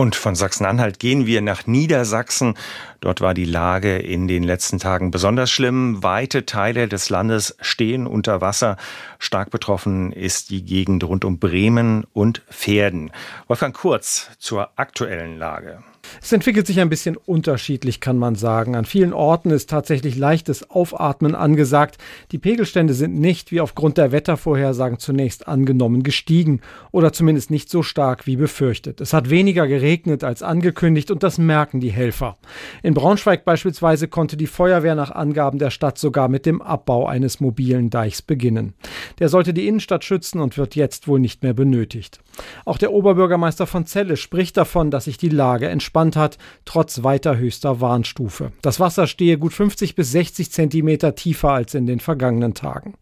Und 0.00 0.16
von 0.16 0.34
Sachsen-Anhalt 0.34 0.98
gehen 0.98 1.26
wir 1.26 1.42
nach 1.42 1.66
Niedersachsen. 1.66 2.54
Dort 3.00 3.20
war 3.20 3.34
die 3.34 3.44
Lage 3.44 3.98
in 3.98 4.28
den 4.28 4.42
letzten 4.42 4.78
Tagen 4.78 5.10
besonders 5.10 5.50
schlimm. 5.50 6.02
Weite 6.02 6.46
Teile 6.46 6.88
des 6.88 7.10
Landes 7.10 7.54
stehen 7.60 8.06
unter 8.06 8.40
Wasser. 8.40 8.78
Stark 9.18 9.50
betroffen 9.50 10.10
ist 10.10 10.48
die 10.48 10.64
Gegend 10.64 11.04
rund 11.04 11.26
um 11.26 11.38
Bremen 11.38 12.06
und 12.14 12.40
Pferden. 12.50 13.10
Wolfgang 13.46 13.76
Kurz 13.76 14.30
zur 14.38 14.70
aktuellen 14.76 15.36
Lage. 15.36 15.82
Es 16.22 16.32
entwickelt 16.32 16.66
sich 16.66 16.80
ein 16.80 16.88
bisschen 16.88 17.16
unterschiedlich, 17.16 18.00
kann 18.00 18.18
man 18.18 18.34
sagen. 18.34 18.76
An 18.76 18.84
vielen 18.84 19.12
Orten 19.12 19.50
ist 19.50 19.70
tatsächlich 19.70 20.16
leichtes 20.16 20.70
Aufatmen 20.70 21.34
angesagt. 21.34 21.98
Die 22.32 22.38
Pegelstände 22.38 22.94
sind 22.94 23.18
nicht, 23.18 23.52
wie 23.52 23.60
aufgrund 23.60 23.98
der 23.98 24.12
Wettervorhersagen 24.12 24.98
zunächst 24.98 25.48
angenommen, 25.48 26.02
gestiegen 26.02 26.60
oder 26.92 27.12
zumindest 27.12 27.50
nicht 27.50 27.70
so 27.70 27.82
stark 27.82 28.26
wie 28.26 28.36
befürchtet. 28.36 29.00
Es 29.00 29.12
hat 29.12 29.30
weniger 29.30 29.66
geregnet 29.66 30.24
als 30.24 30.42
angekündigt 30.42 31.10
und 31.10 31.22
das 31.22 31.38
merken 31.38 31.80
die 31.80 31.92
Helfer. 31.92 32.36
In 32.82 32.94
Braunschweig 32.94 33.44
beispielsweise 33.44 34.08
konnte 34.08 34.36
die 34.36 34.46
Feuerwehr 34.46 34.94
nach 34.94 35.10
Angaben 35.10 35.58
der 35.58 35.70
Stadt 35.70 35.98
sogar 35.98 36.28
mit 36.28 36.46
dem 36.46 36.62
Abbau 36.62 37.06
eines 37.06 37.40
mobilen 37.40 37.90
Deichs 37.90 38.22
beginnen. 38.22 38.74
Der 39.18 39.28
sollte 39.28 39.54
die 39.54 39.66
Innenstadt 39.66 40.04
schützen 40.04 40.40
und 40.40 40.56
wird 40.56 40.74
jetzt 40.74 41.08
wohl 41.08 41.20
nicht 41.20 41.42
mehr 41.42 41.54
benötigt. 41.54 42.20
Auch 42.64 42.78
der 42.78 42.92
Oberbürgermeister 42.92 43.66
von 43.66 43.86
Celle 43.86 44.16
spricht 44.16 44.56
davon, 44.56 44.90
dass 44.90 45.04
sich 45.04 45.18
die 45.18 45.28
Lage 45.28 45.68
entspannt 45.68 46.16
hat, 46.16 46.38
trotz 46.64 47.02
weiter 47.02 47.36
höchster 47.36 47.80
Warnstufe. 47.80 48.52
Das 48.62 48.80
Wasser 48.80 49.06
stehe 49.06 49.38
gut 49.38 49.52
50 49.52 49.94
bis 49.94 50.12
60 50.12 50.50
Zentimeter 50.50 51.14
tiefer 51.14 51.52
als 51.52 51.74
in 51.74 51.86
den 51.86 52.00
vergangenen 52.00 52.54
Tagen. 52.54 52.94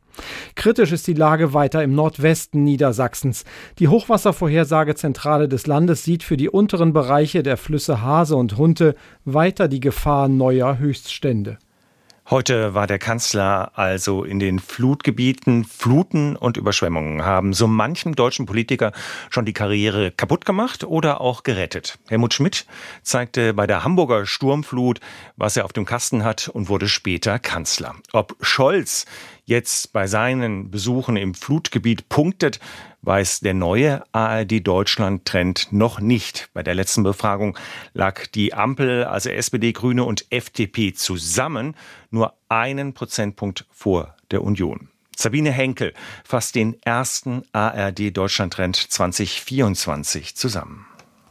Kritisch 0.54 0.92
ist 0.92 1.06
die 1.06 1.14
Lage 1.14 1.54
weiter 1.54 1.82
im 1.82 1.94
Nordwesten 1.94 2.64
Niedersachsens. 2.64 3.44
Die 3.78 3.88
Hochwasservorhersagezentrale 3.88 5.48
des 5.48 5.66
Landes 5.66 6.04
sieht 6.04 6.22
für 6.22 6.36
die 6.36 6.48
unteren 6.48 6.92
Bereiche 6.92 7.42
der 7.42 7.56
Flüsse 7.56 8.02
Hase 8.02 8.36
und 8.36 8.56
Hunte 8.56 8.94
weiter 9.24 9.68
die 9.68 9.80
Gefahr 9.80 10.28
neuer 10.28 10.78
Höchststände. 10.78 11.58
Heute 12.30 12.74
war 12.74 12.86
der 12.86 12.98
Kanzler 12.98 13.72
also 13.74 14.22
in 14.22 14.38
den 14.38 14.58
Flutgebieten. 14.58 15.64
Fluten 15.64 16.36
und 16.36 16.58
Überschwemmungen 16.58 17.24
haben 17.24 17.54
so 17.54 17.66
manchem 17.66 18.14
deutschen 18.14 18.44
Politiker 18.44 18.92
schon 19.30 19.46
die 19.46 19.54
Karriere 19.54 20.10
kaputt 20.10 20.44
gemacht 20.44 20.84
oder 20.84 21.22
auch 21.22 21.42
gerettet. 21.42 21.98
Helmut 22.06 22.34
Schmidt 22.34 22.66
zeigte 23.02 23.54
bei 23.54 23.66
der 23.66 23.82
Hamburger 23.82 24.26
Sturmflut, 24.26 25.00
was 25.38 25.56
er 25.56 25.64
auf 25.64 25.72
dem 25.72 25.86
Kasten 25.86 26.22
hat 26.22 26.48
und 26.48 26.68
wurde 26.68 26.86
später 26.86 27.38
Kanzler. 27.38 27.94
Ob 28.12 28.36
Scholz 28.42 29.06
jetzt 29.48 29.92
bei 29.94 30.06
seinen 30.06 30.70
Besuchen 30.70 31.16
im 31.16 31.34
Flutgebiet 31.34 32.08
punktet, 32.08 32.60
weiß 33.02 33.40
der 33.40 33.54
neue 33.54 34.02
ARD 34.12 34.66
Deutschland 34.66 35.24
Trend 35.24 35.68
noch 35.72 36.00
nicht. 36.00 36.50
Bei 36.52 36.62
der 36.62 36.74
letzten 36.74 37.02
Befragung 37.02 37.58
lag 37.94 38.26
die 38.26 38.52
Ampel, 38.52 39.04
also 39.04 39.30
SPD, 39.30 39.72
Grüne 39.72 40.04
und 40.04 40.26
FDP 40.30 40.92
zusammen 40.92 41.74
nur 42.10 42.34
einen 42.48 42.92
Prozentpunkt 42.92 43.64
vor 43.70 44.14
der 44.30 44.42
Union. 44.42 44.88
Sabine 45.16 45.50
Henkel 45.50 45.94
fasst 46.24 46.54
den 46.54 46.80
ersten 46.82 47.42
ARD 47.52 48.16
Deutschland 48.16 48.52
Trend 48.52 48.76
2024 48.76 50.36
zusammen. 50.36 50.86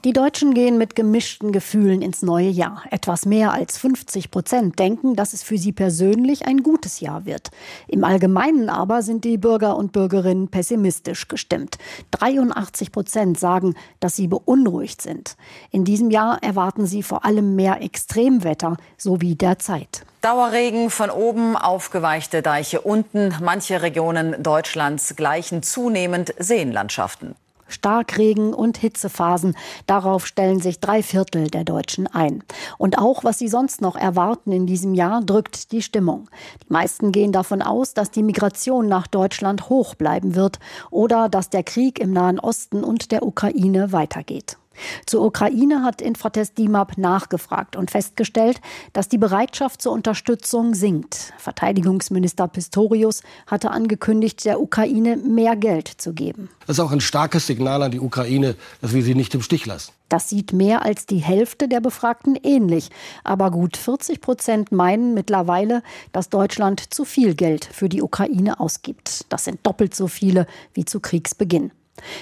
Die 0.05 0.13
Deutschen 0.13 0.53
gehen 0.53 0.77
mit 0.77 0.95
gemischten 0.95 1.51
Gefühlen 1.51 2.03
ins 2.03 2.21
neue 2.21 2.49
Jahr. 2.49 2.83
Etwas 2.91 3.25
mehr 3.25 3.51
als 3.51 3.79
50 3.79 4.29
Prozent 4.29 4.77
denken, 4.77 5.15
dass 5.15 5.33
es 5.33 5.41
für 5.41 5.57
sie 5.57 5.71
persönlich 5.71 6.45
ein 6.45 6.61
gutes 6.61 6.99
Jahr 6.99 7.25
wird. 7.25 7.49
Im 7.87 8.03
Allgemeinen 8.03 8.69
aber 8.69 9.01
sind 9.01 9.23
die 9.23 9.39
Bürger 9.39 9.75
und 9.75 9.93
Bürgerinnen 9.93 10.49
pessimistisch 10.49 11.27
gestimmt. 11.27 11.79
83 12.11 12.91
Prozent 12.91 13.39
sagen, 13.39 13.73
dass 13.99 14.15
sie 14.15 14.27
beunruhigt 14.27 15.01
sind. 15.01 15.35
In 15.71 15.83
diesem 15.83 16.11
Jahr 16.11 16.43
erwarten 16.43 16.85
sie 16.85 17.01
vor 17.01 17.25
allem 17.25 17.55
mehr 17.55 17.81
Extremwetter, 17.81 18.77
so 18.97 19.19
wie 19.19 19.33
derzeit. 19.33 20.05
Dauerregen 20.21 20.91
von 20.91 21.09
oben, 21.09 21.55
aufgeweichte 21.55 22.43
Deiche 22.43 22.81
unten. 22.81 23.33
Manche 23.41 23.81
Regionen 23.81 24.43
Deutschlands 24.43 25.15
gleichen 25.15 25.63
zunehmend 25.63 26.35
Seenlandschaften. 26.37 27.35
Starkregen 27.67 28.53
und 28.53 28.77
Hitzephasen. 28.77 29.55
Darauf 29.85 30.25
stellen 30.25 30.59
sich 30.59 30.79
drei 30.79 31.03
Viertel 31.03 31.47
der 31.49 31.63
Deutschen 31.63 32.07
ein. 32.07 32.43
Und 32.77 32.97
auch, 32.97 33.23
was 33.23 33.39
sie 33.39 33.47
sonst 33.47 33.81
noch 33.81 33.95
erwarten 33.95 34.51
in 34.51 34.65
diesem 34.65 34.93
Jahr, 34.93 35.21
drückt 35.21 35.71
die 35.71 35.81
Stimmung. 35.81 36.29
Die 36.67 36.73
meisten 36.73 37.11
gehen 37.11 37.31
davon 37.31 37.61
aus, 37.61 37.93
dass 37.93 38.11
die 38.11 38.23
Migration 38.23 38.87
nach 38.87 39.07
Deutschland 39.07 39.69
hoch 39.69 39.95
bleiben 39.95 40.35
wird 40.35 40.59
oder 40.91 41.29
dass 41.29 41.49
der 41.49 41.63
Krieg 41.63 41.99
im 41.99 42.13
Nahen 42.13 42.39
Osten 42.39 42.83
und 42.83 43.11
der 43.11 43.23
Ukraine 43.23 43.91
weitergeht. 43.91 44.57
Zur 45.05 45.25
Ukraine 45.25 45.83
hat 45.83 46.01
Infratest 46.01 46.57
DIMAP 46.57 46.97
nachgefragt 46.97 47.75
und 47.75 47.91
festgestellt, 47.91 48.61
dass 48.93 49.09
die 49.09 49.17
Bereitschaft 49.17 49.81
zur 49.81 49.91
Unterstützung 49.91 50.73
sinkt. 50.73 51.33
Verteidigungsminister 51.37 52.47
Pistorius 52.47 53.21
hatte 53.47 53.71
angekündigt, 53.71 54.45
der 54.45 54.61
Ukraine 54.61 55.17
mehr 55.17 55.55
Geld 55.55 55.87
zu 55.87 56.13
geben. 56.13 56.49
Das 56.65 56.77
ist 56.77 56.83
auch 56.83 56.91
ein 56.91 57.01
starkes 57.01 57.47
Signal 57.47 57.81
an 57.83 57.91
die 57.91 57.99
Ukraine, 57.99 58.55
dass 58.81 58.93
wir 58.93 59.03
sie 59.03 59.15
nicht 59.15 59.33
im 59.35 59.41
Stich 59.41 59.65
lassen. 59.65 59.91
Das 60.09 60.29
sieht 60.29 60.53
mehr 60.53 60.83
als 60.83 61.05
die 61.05 61.17
Hälfte 61.17 61.67
der 61.67 61.81
Befragten 61.81 62.37
ähnlich. 62.41 62.89
Aber 63.23 63.51
gut 63.51 63.75
40 63.75 64.21
Prozent 64.21 64.71
meinen 64.71 65.13
mittlerweile, 65.13 65.83
dass 66.13 66.29
Deutschland 66.29 66.93
zu 66.93 67.03
viel 67.03 67.35
Geld 67.35 67.65
für 67.65 67.89
die 67.89 68.01
Ukraine 68.01 68.59
ausgibt. 68.59 69.25
Das 69.29 69.45
sind 69.45 69.65
doppelt 69.65 69.95
so 69.95 70.07
viele 70.07 70.47
wie 70.73 70.85
zu 70.85 70.99
Kriegsbeginn. 70.99 71.71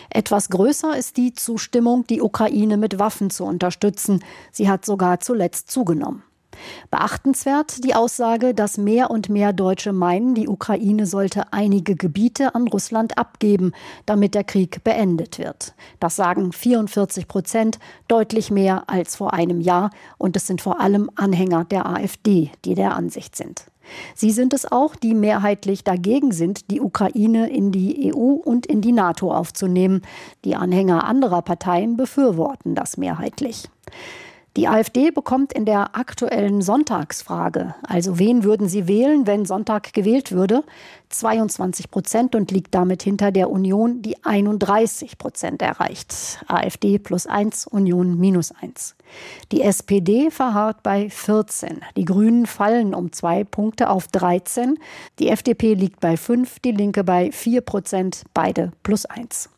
Etwas 0.09 0.49
größer 0.49 0.95
ist 0.97 1.17
die 1.17 1.33
Zustimmung, 1.33 2.05
die 2.07 2.21
Ukraine 2.21 2.77
mit 2.77 2.99
Waffen 2.99 3.29
zu 3.29 3.43
unterstützen. 3.45 4.23
Sie 4.51 4.69
hat 4.69 4.85
sogar 4.85 5.19
zuletzt 5.19 5.71
zugenommen. 5.71 6.23
Beachtenswert 6.91 7.83
die 7.83 7.95
Aussage, 7.95 8.53
dass 8.53 8.77
mehr 8.77 9.11
und 9.11 9.29
mehr 9.29 9.53
Deutsche 9.53 9.93
meinen, 9.93 10.35
die 10.35 10.47
Ukraine 10.47 11.05
sollte 11.05 11.51
einige 11.53 11.95
Gebiete 11.95 12.55
an 12.55 12.67
Russland 12.67 13.17
abgeben, 13.17 13.73
damit 14.05 14.35
der 14.35 14.43
Krieg 14.43 14.83
beendet 14.83 15.39
wird. 15.39 15.73
Das 15.99 16.15
sagen 16.15 16.51
44 16.51 17.27
Prozent, 17.27 17.79
deutlich 18.07 18.51
mehr 18.51 18.89
als 18.89 19.15
vor 19.15 19.33
einem 19.33 19.61
Jahr. 19.61 19.89
Und 20.17 20.35
es 20.35 20.47
sind 20.47 20.61
vor 20.61 20.79
allem 20.79 21.09
Anhänger 21.15 21.65
der 21.65 21.85
AfD, 21.85 22.51
die 22.63 22.75
der 22.75 22.95
Ansicht 22.95 23.35
sind. 23.35 23.65
Sie 24.15 24.31
sind 24.31 24.53
es 24.53 24.71
auch, 24.71 24.95
die 24.95 25.13
mehrheitlich 25.13 25.83
dagegen 25.83 26.31
sind, 26.31 26.71
die 26.71 26.81
Ukraine 26.81 27.49
in 27.49 27.71
die 27.71 28.13
EU 28.13 28.33
und 28.33 28.65
in 28.65 28.81
die 28.81 28.91
NATO 28.91 29.31
aufzunehmen. 29.31 30.01
Die 30.43 30.55
Anhänger 30.55 31.05
anderer 31.05 31.41
Parteien 31.41 31.97
befürworten 31.97 32.75
das 32.75 32.97
mehrheitlich. 32.97 33.69
Die 34.57 34.69
AfD 34.69 35.11
bekommt 35.11 35.51
in 35.51 35.65
der 35.65 35.97
aktuellen 35.97 36.61
Sonntagsfrage, 36.61 37.75
also 37.83 38.19
wen 38.19 38.45
würden 38.45 38.69
Sie 38.69 38.87
wählen, 38.87 39.27
wenn 39.27 39.45
Sonntag 39.45 39.91
gewählt 39.91 40.31
würde, 40.31 40.63
22 41.09 41.91
Prozent 41.91 42.35
und 42.35 42.51
liegt 42.51 42.73
damit 42.73 43.03
hinter 43.03 43.33
der 43.33 43.49
Union, 43.49 44.01
die 44.01 44.23
31 44.23 45.17
Prozent 45.17 45.61
erreicht. 45.61 46.39
AfD 46.47 46.99
plus 46.99 47.27
1, 47.27 47.67
Union 47.67 48.17
minus 48.17 48.53
1. 48.53 48.95
Die 49.51 49.61
SPD 49.61 50.31
verharrt 50.31 50.83
bei 50.83 51.09
14. 51.09 51.81
Die 51.97 52.05
Grünen 52.05 52.45
fallen 52.45 52.95
um 52.95 53.11
zwei 53.11 53.43
Punkte 53.43 53.89
auf 53.89 54.07
13. 54.07 54.79
Die 55.19 55.27
FDP 55.27 55.73
liegt 55.73 55.99
bei 55.99 56.15
5, 56.15 56.59
die 56.59 56.71
Linke 56.71 57.03
bei 57.03 57.29
4 57.29 57.59
Prozent, 57.59 58.23
beide 58.33 58.71
plus 58.83 59.05
1. 59.05 59.49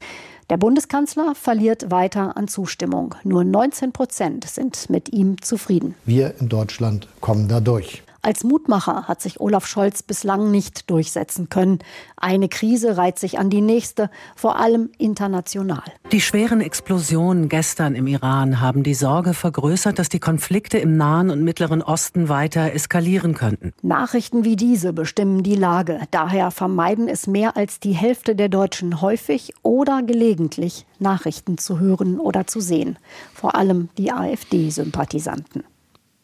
Der 0.50 0.56
Bundeskanzler 0.56 1.36
verliert 1.36 1.92
weiter 1.92 2.38
an 2.38 2.48
Zustimmung. 2.48 3.16
Nur 3.26 3.44
19 3.44 3.92
Prozent 3.92 4.46
sind 4.46 4.90
mit 4.90 5.12
ihm 5.12 5.42
zufrieden. 5.42 5.96
Wir 6.06 6.36
in 6.40 6.48
Deutschland 6.48 7.10
kommen 7.20 7.50
da 7.50 7.60
durch. 7.60 8.02
Als 8.22 8.44
Mutmacher 8.44 9.08
hat 9.08 9.22
sich 9.22 9.40
Olaf 9.40 9.66
Scholz 9.66 10.04
bislang 10.04 10.52
nicht 10.52 10.90
durchsetzen 10.90 11.50
können. 11.50 11.80
Eine 12.16 12.50
Krise 12.50 12.98
reiht 12.98 13.20
sich 13.20 13.40
an 13.40 13.50
die 13.50 13.62
nächste, 13.62 14.10
vor 14.36 14.58
allem 14.58 14.90
international. 14.98 15.84
Die 16.12 16.22
schweren 16.22 16.62
Explosionen 16.62 17.50
gestern 17.50 17.96
im 17.96 18.08
Iran 18.08 18.60
haben 18.60 18.84
die 18.84 18.94
Sorge 18.94 19.34
vergrößert, 19.34 20.00
dass 20.00 20.10
die 20.10 20.20
Konflikte 20.20 20.78
im 20.78 20.98
Nahen 20.98 21.30
und 21.30 21.44
Mittleren 21.44 21.82
Osten 21.82 22.30
weiter 22.30 22.74
eskalieren 22.74 23.34
könnten. 23.34 23.74
Nachrichten 23.82 24.44
wie 24.44 24.56
diese 24.56 24.94
bestimmen 24.94 25.44
die 25.44 25.56
Lage. 25.56 26.02
Daher 26.12 26.52
vermeiden 26.52 27.08
es 27.08 27.28
mehr 27.28 27.56
als 27.56 27.80
die 27.80 27.94
Hälfte 27.94 28.36
der 28.36 28.50
Deutschen 28.50 29.02
häufig 29.02 29.54
oder 29.62 30.02
gelegentlich 30.04 30.86
Nachrichten 31.00 31.58
zu 31.58 31.80
hören 31.80 32.20
oder 32.20 32.48
zu 32.48 32.60
sehen. 32.60 32.98
Vor 33.34 33.56
allem 33.56 33.90
die 33.98 34.12
AfD-Sympathisanten. 34.12 35.64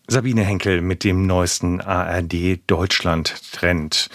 Sabine 0.07 0.43
Henkel 0.43 0.81
mit 0.81 1.05
dem 1.05 1.25
neuesten 1.25 1.79
ARD 1.79 2.59
Deutschland 2.67 3.53
Trend. 3.53 4.09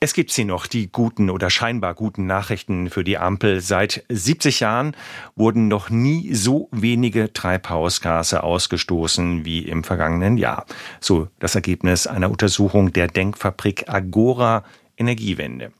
Es 0.00 0.14
gibt 0.14 0.32
sie 0.32 0.44
noch, 0.44 0.66
die 0.66 0.90
guten 0.90 1.30
oder 1.30 1.48
scheinbar 1.48 1.94
guten 1.94 2.26
Nachrichten 2.26 2.90
für 2.90 3.04
die 3.04 3.16
Ampel. 3.16 3.60
Seit 3.60 4.04
70 4.08 4.60
Jahren 4.60 4.96
wurden 5.36 5.68
noch 5.68 5.90
nie 5.90 6.34
so 6.34 6.68
wenige 6.72 7.32
Treibhausgase 7.32 8.42
ausgestoßen 8.42 9.44
wie 9.44 9.60
im 9.60 9.84
vergangenen 9.84 10.38
Jahr. 10.38 10.66
So 11.00 11.28
das 11.38 11.54
Ergebnis 11.54 12.06
einer 12.06 12.28
Untersuchung 12.28 12.92
der 12.92 13.06
Denkfabrik 13.06 13.88
Agora 13.88 14.64
Energiewende. 14.98 15.72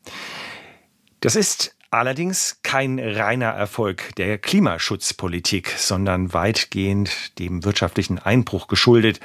Das 1.21 1.35
ist 1.35 1.76
Allerdings 1.91 2.61
kein 2.63 2.99
reiner 2.99 3.51
Erfolg 3.51 4.15
der 4.17 4.39
Klimaschutzpolitik, 4.39 5.75
sondern 5.77 6.33
weitgehend 6.33 7.39
dem 7.39 7.65
wirtschaftlichen 7.65 8.19
Einbruch 8.19 8.67
geschuldet. 8.67 9.21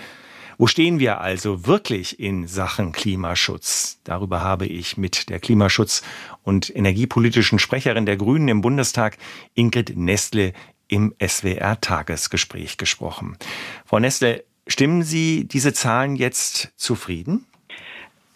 Wo 0.58 0.68
stehen 0.68 1.00
wir 1.00 1.22
also 1.22 1.66
wirklich 1.66 2.20
in 2.20 2.48
Sachen 2.48 2.92
Klimaschutz? 2.92 4.00
Darüber 4.04 4.42
habe 4.42 4.68
ich 4.68 4.96
mit 4.96 5.30
der 5.30 5.40
Klimaschutz- 5.40 6.04
und 6.44 6.76
energiepolitischen 6.76 7.58
Sprecherin 7.58 8.06
der 8.06 8.18
Grünen 8.18 8.48
im 8.48 8.62
Bundestag, 8.62 9.18
Ingrid 9.56 9.98
Nestle, 9.98 10.54
im 10.88 11.16
SWR-Tagesgespräch 11.20 12.78
gesprochen. 12.78 13.38
Frau 13.86 13.98
Nestle, 13.98 14.44
stimmen 14.68 15.02
Sie 15.02 15.46
diese 15.46 15.74
Zahlen 15.74 16.16
jetzt 16.16 16.74
zufrieden? 16.76 17.48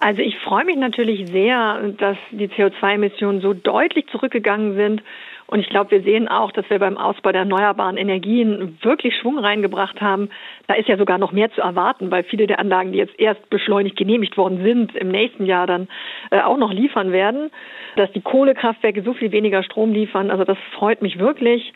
Also 0.05 0.21
ich 0.21 0.37
freue 0.37 0.65
mich 0.65 0.75
natürlich 0.75 1.25
sehr, 1.31 1.81
dass 1.97 2.15
die 2.29 2.47
CO2-Emissionen 2.47 3.41
so 3.41 3.55
deutlich 3.55 4.05
zurückgegangen 4.11 4.75
sind. 4.75 5.01
Und 5.47 5.61
ich 5.61 5.69
glaube, 5.69 5.89
wir 5.89 6.03
sehen 6.03 6.27
auch, 6.27 6.51
dass 6.51 6.69
wir 6.69 6.77
beim 6.77 6.95
Ausbau 6.95 7.31
der 7.31 7.41
erneuerbaren 7.41 7.97
Energien 7.97 8.77
wirklich 8.83 9.15
Schwung 9.17 9.39
reingebracht 9.39 10.01
haben. 10.01 10.29
Da 10.67 10.75
ist 10.75 10.87
ja 10.87 10.97
sogar 10.97 11.17
noch 11.17 11.31
mehr 11.31 11.51
zu 11.53 11.61
erwarten, 11.61 12.11
weil 12.11 12.23
viele 12.23 12.45
der 12.45 12.59
Anlagen, 12.59 12.91
die 12.91 12.99
jetzt 12.99 13.19
erst 13.19 13.49
beschleunigt 13.49 13.97
genehmigt 13.97 14.37
worden 14.37 14.61
sind, 14.61 14.95
im 14.95 15.07
nächsten 15.07 15.47
Jahr 15.47 15.65
dann 15.65 15.87
äh, 16.29 16.39
auch 16.39 16.57
noch 16.57 16.71
liefern 16.71 17.11
werden. 17.11 17.49
Dass 17.95 18.11
die 18.11 18.21
Kohlekraftwerke 18.21 19.01
so 19.01 19.13
viel 19.13 19.31
weniger 19.31 19.63
Strom 19.63 19.91
liefern, 19.91 20.29
also 20.29 20.43
das 20.43 20.59
freut 20.75 21.01
mich 21.01 21.17
wirklich. 21.17 21.73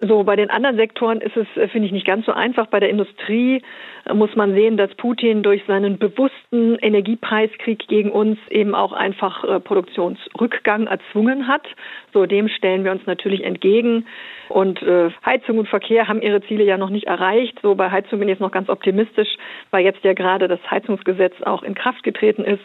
So, 0.00 0.22
bei 0.22 0.36
den 0.36 0.48
anderen 0.48 0.76
Sektoren 0.76 1.20
ist 1.20 1.36
es, 1.36 1.48
äh, 1.56 1.66
finde 1.66 1.86
ich, 1.86 1.92
nicht 1.92 2.06
ganz 2.06 2.24
so 2.24 2.30
einfach. 2.30 2.68
Bei 2.68 2.78
der 2.78 2.88
Industrie 2.88 3.62
äh, 4.04 4.14
muss 4.14 4.36
man 4.36 4.54
sehen, 4.54 4.76
dass 4.76 4.94
Putin 4.94 5.42
durch 5.42 5.64
seinen 5.66 5.98
bewussten 5.98 6.76
Energiepreiskrieg 6.76 7.88
gegen 7.88 8.12
uns 8.12 8.38
eben 8.48 8.76
auch 8.76 8.92
einfach 8.92 9.42
äh, 9.42 9.58
Produktionsrückgang 9.58 10.86
erzwungen 10.86 11.48
hat. 11.48 11.66
So, 12.12 12.26
dem 12.26 12.48
stellen 12.48 12.84
wir 12.84 12.92
uns 12.92 13.06
natürlich 13.06 13.42
entgegen. 13.42 14.06
Und 14.48 14.80
äh, 14.82 15.10
Heizung 15.26 15.58
und 15.58 15.68
Verkehr 15.68 16.06
haben 16.06 16.22
ihre 16.22 16.42
Ziele 16.42 16.62
ja 16.62 16.78
noch 16.78 16.90
nicht 16.90 17.08
erreicht. 17.08 17.58
So, 17.62 17.74
bei 17.74 17.90
Heizung 17.90 18.20
bin 18.20 18.28
ich 18.28 18.34
jetzt 18.34 18.40
noch 18.40 18.52
ganz 18.52 18.68
optimistisch, 18.68 19.36
weil 19.72 19.84
jetzt 19.84 20.04
ja 20.04 20.12
gerade 20.12 20.46
das 20.46 20.60
Heizungsgesetz 20.70 21.34
auch 21.42 21.64
in 21.64 21.74
Kraft 21.74 22.04
getreten 22.04 22.44
ist. 22.44 22.62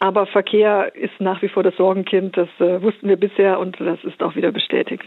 Aber 0.00 0.26
Verkehr 0.26 0.92
ist 0.96 1.20
nach 1.20 1.40
wie 1.40 1.48
vor 1.48 1.62
das 1.62 1.76
Sorgenkind. 1.76 2.36
Das 2.36 2.48
äh, 2.58 2.82
wussten 2.82 3.08
wir 3.08 3.16
bisher 3.16 3.60
und 3.60 3.78
das 3.78 4.02
ist 4.02 4.20
auch 4.24 4.34
wieder 4.34 4.50
bestätigt. 4.50 5.04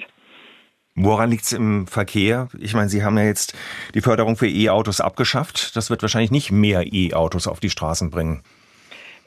Woran 0.99 1.29
liegt 1.29 1.43
es 1.43 1.53
im 1.53 1.85
Verkehr? 1.85 2.47
Ich 2.59 2.73
meine, 2.73 2.89
Sie 2.89 3.03
haben 3.03 3.17
ja 3.19 3.23
jetzt 3.23 3.55
die 3.93 4.01
Förderung 4.01 4.35
für 4.35 4.47
E-Autos 4.47 4.99
abgeschafft. 4.99 5.75
Das 5.75 5.91
wird 5.91 6.01
wahrscheinlich 6.01 6.31
nicht 6.31 6.51
mehr 6.51 6.91
E-Autos 6.91 7.47
auf 7.47 7.59
die 7.59 7.69
Straßen 7.69 8.09
bringen. 8.09 8.41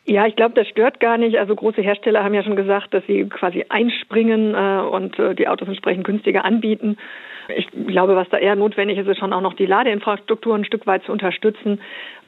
Ja, 0.05 0.27
ich 0.27 0.35
glaube, 0.35 0.57
das 0.57 0.67
stört 0.67 0.99
gar 0.99 1.17
nicht. 1.17 1.39
Also 1.39 1.55
große 1.55 1.81
Hersteller 1.81 2.25
haben 2.25 2.35
ja 2.35 2.43
schon 2.43 2.57
gesagt, 2.57 2.93
dass 2.93 3.07
sie 3.07 3.25
quasi 3.29 3.67
einspringen 3.69 4.53
äh, 4.55 4.81
und 4.81 5.17
äh, 5.21 5.37
die 5.37 5.47
Autos 5.47 5.69
entsprechend 5.69 6.03
günstiger 6.03 6.45
anbieten. 6.45 6.97
Ich 7.55 7.69
glaube, 7.87 8.17
was 8.17 8.29
da 8.31 8.39
eher 8.39 8.57
notwendig 8.57 8.99
ist, 8.99 9.07
ist 9.07 9.19
schon 9.19 9.33
auch 9.33 9.41
noch 9.41 9.55
die 9.55 9.67
Ladeinfrastruktur 9.67 10.57
ein 10.57 10.65
Stück 10.65 10.89
weit 10.89 11.05
zu 11.05 11.13
unterstützen. 11.13 11.81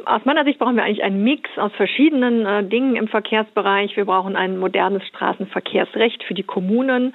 Aus 0.05 0.25
meiner 0.25 0.45
Sicht 0.45 0.61
brauchen 0.61 0.77
wir 0.77 0.85
eigentlich 0.85 1.03
einen 1.03 1.25
Mix 1.25 1.51
aus 1.57 1.73
verschiedenen 1.77 2.47
äh, 2.47 2.63
Dingen 2.63 2.95
im 2.95 3.09
Verkehrsbereich. 3.09 3.97
Wir 3.97 4.05
brauchen 4.05 4.37
ein 4.37 4.59
modernes 4.59 5.05
Straßenverkehrsrecht 5.09 6.23
für 6.23 6.35
die 6.35 6.45
Kommunen. 6.45 7.15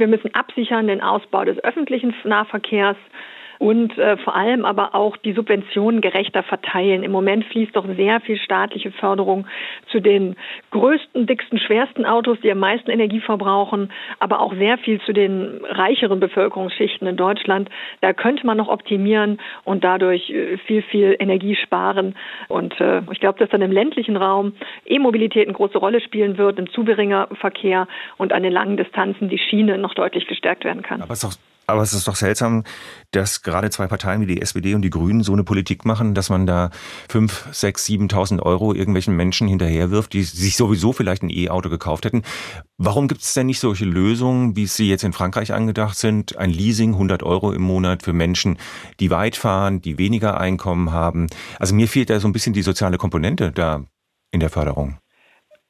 Wir 0.00 0.08
müssen 0.08 0.34
absichern 0.34 0.86
den 0.86 1.02
Ausbau 1.02 1.44
des 1.44 1.62
öffentlichen 1.62 2.14
Nahverkehrs 2.24 2.96
und 3.60 3.96
äh, 3.98 4.16
vor 4.16 4.34
allem 4.34 4.64
aber 4.64 4.94
auch 4.94 5.18
die 5.18 5.34
Subventionen 5.34 6.00
gerechter 6.00 6.42
verteilen. 6.42 7.02
Im 7.02 7.12
Moment 7.12 7.44
fließt 7.44 7.76
doch 7.76 7.84
sehr 7.94 8.18
viel 8.22 8.38
staatliche 8.38 8.90
Förderung 8.90 9.46
zu 9.92 10.00
den 10.00 10.34
größten, 10.70 11.26
dicksten, 11.26 11.58
schwersten 11.58 12.06
Autos, 12.06 12.38
die 12.42 12.50
am 12.50 12.58
meisten 12.58 12.90
Energie 12.90 13.20
verbrauchen, 13.20 13.92
aber 14.18 14.40
auch 14.40 14.54
sehr 14.54 14.78
viel 14.78 14.98
zu 15.02 15.12
den 15.12 15.60
reicheren 15.62 16.20
Bevölkerungsschichten 16.20 17.06
in 17.06 17.18
Deutschland. 17.18 17.68
Da 18.00 18.14
könnte 18.14 18.46
man 18.46 18.56
noch 18.56 18.68
optimieren 18.68 19.38
und 19.64 19.84
dadurch 19.84 20.30
äh, 20.30 20.56
viel, 20.66 20.80
viel 20.80 21.16
Energie 21.18 21.54
sparen. 21.54 22.14
Und 22.48 22.80
äh, 22.80 23.02
ich 23.12 23.20
glaube, 23.20 23.38
dass 23.40 23.50
dann 23.50 23.60
im 23.60 23.72
ländlichen 23.72 24.16
Raum 24.16 24.54
E-Mobilität 24.86 25.46
eine 25.46 25.54
große 25.54 25.76
Rolle 25.76 26.00
spielen 26.00 26.38
wird, 26.38 26.58
im 26.58 26.70
Zubringerverkehr 26.70 27.86
und 28.16 28.32
an 28.32 28.42
den 28.42 28.52
langen 28.52 28.78
Distanzen 28.78 29.28
die 29.28 29.38
Schiene 29.38 29.76
noch 29.76 29.92
deutlich 29.92 30.26
gestärkt 30.26 30.64
werden 30.64 30.80
kann. 30.80 31.02
Aber 31.02 31.12
es 31.12 31.22
ist 31.22 31.36
doch 31.36 31.49
aber 31.70 31.82
es 31.82 31.92
ist 31.92 32.06
doch 32.06 32.16
seltsam, 32.16 32.64
dass 33.10 33.42
gerade 33.42 33.70
zwei 33.70 33.86
Parteien 33.86 34.20
wie 34.20 34.26
die 34.26 34.40
SPD 34.40 34.74
und 34.74 34.82
die 34.82 34.90
Grünen 34.90 35.22
so 35.22 35.32
eine 35.32 35.44
Politik 35.44 35.84
machen, 35.84 36.14
dass 36.14 36.30
man 36.30 36.46
da 36.46 36.70
fünf, 37.08 37.46
sechs, 37.52 37.86
7.000 37.86 38.40
Euro 38.40 38.72
irgendwelchen 38.72 39.16
Menschen 39.16 39.48
hinterherwirft, 39.48 40.12
die 40.12 40.22
sich 40.22 40.56
sowieso 40.56 40.92
vielleicht 40.92 41.22
ein 41.22 41.30
E-Auto 41.30 41.68
gekauft 41.68 42.04
hätten. 42.04 42.22
Warum 42.78 43.08
gibt 43.08 43.22
es 43.22 43.34
denn 43.34 43.46
nicht 43.46 43.60
solche 43.60 43.84
Lösungen, 43.84 44.56
wie 44.56 44.66
sie 44.66 44.88
jetzt 44.88 45.04
in 45.04 45.12
Frankreich 45.12 45.52
angedacht 45.52 45.96
sind? 45.96 46.36
Ein 46.36 46.50
Leasing, 46.50 46.94
100 46.94 47.22
Euro 47.22 47.52
im 47.52 47.62
Monat 47.62 48.02
für 48.02 48.12
Menschen, 48.12 48.58
die 49.00 49.10
weit 49.10 49.36
fahren, 49.36 49.80
die 49.80 49.98
weniger 49.98 50.38
Einkommen 50.38 50.92
haben. 50.92 51.26
Also 51.58 51.74
mir 51.74 51.88
fehlt 51.88 52.10
da 52.10 52.20
so 52.20 52.28
ein 52.28 52.32
bisschen 52.32 52.52
die 52.52 52.62
soziale 52.62 52.98
Komponente 52.98 53.52
da 53.52 53.84
in 54.30 54.40
der 54.40 54.50
Förderung. 54.50 54.98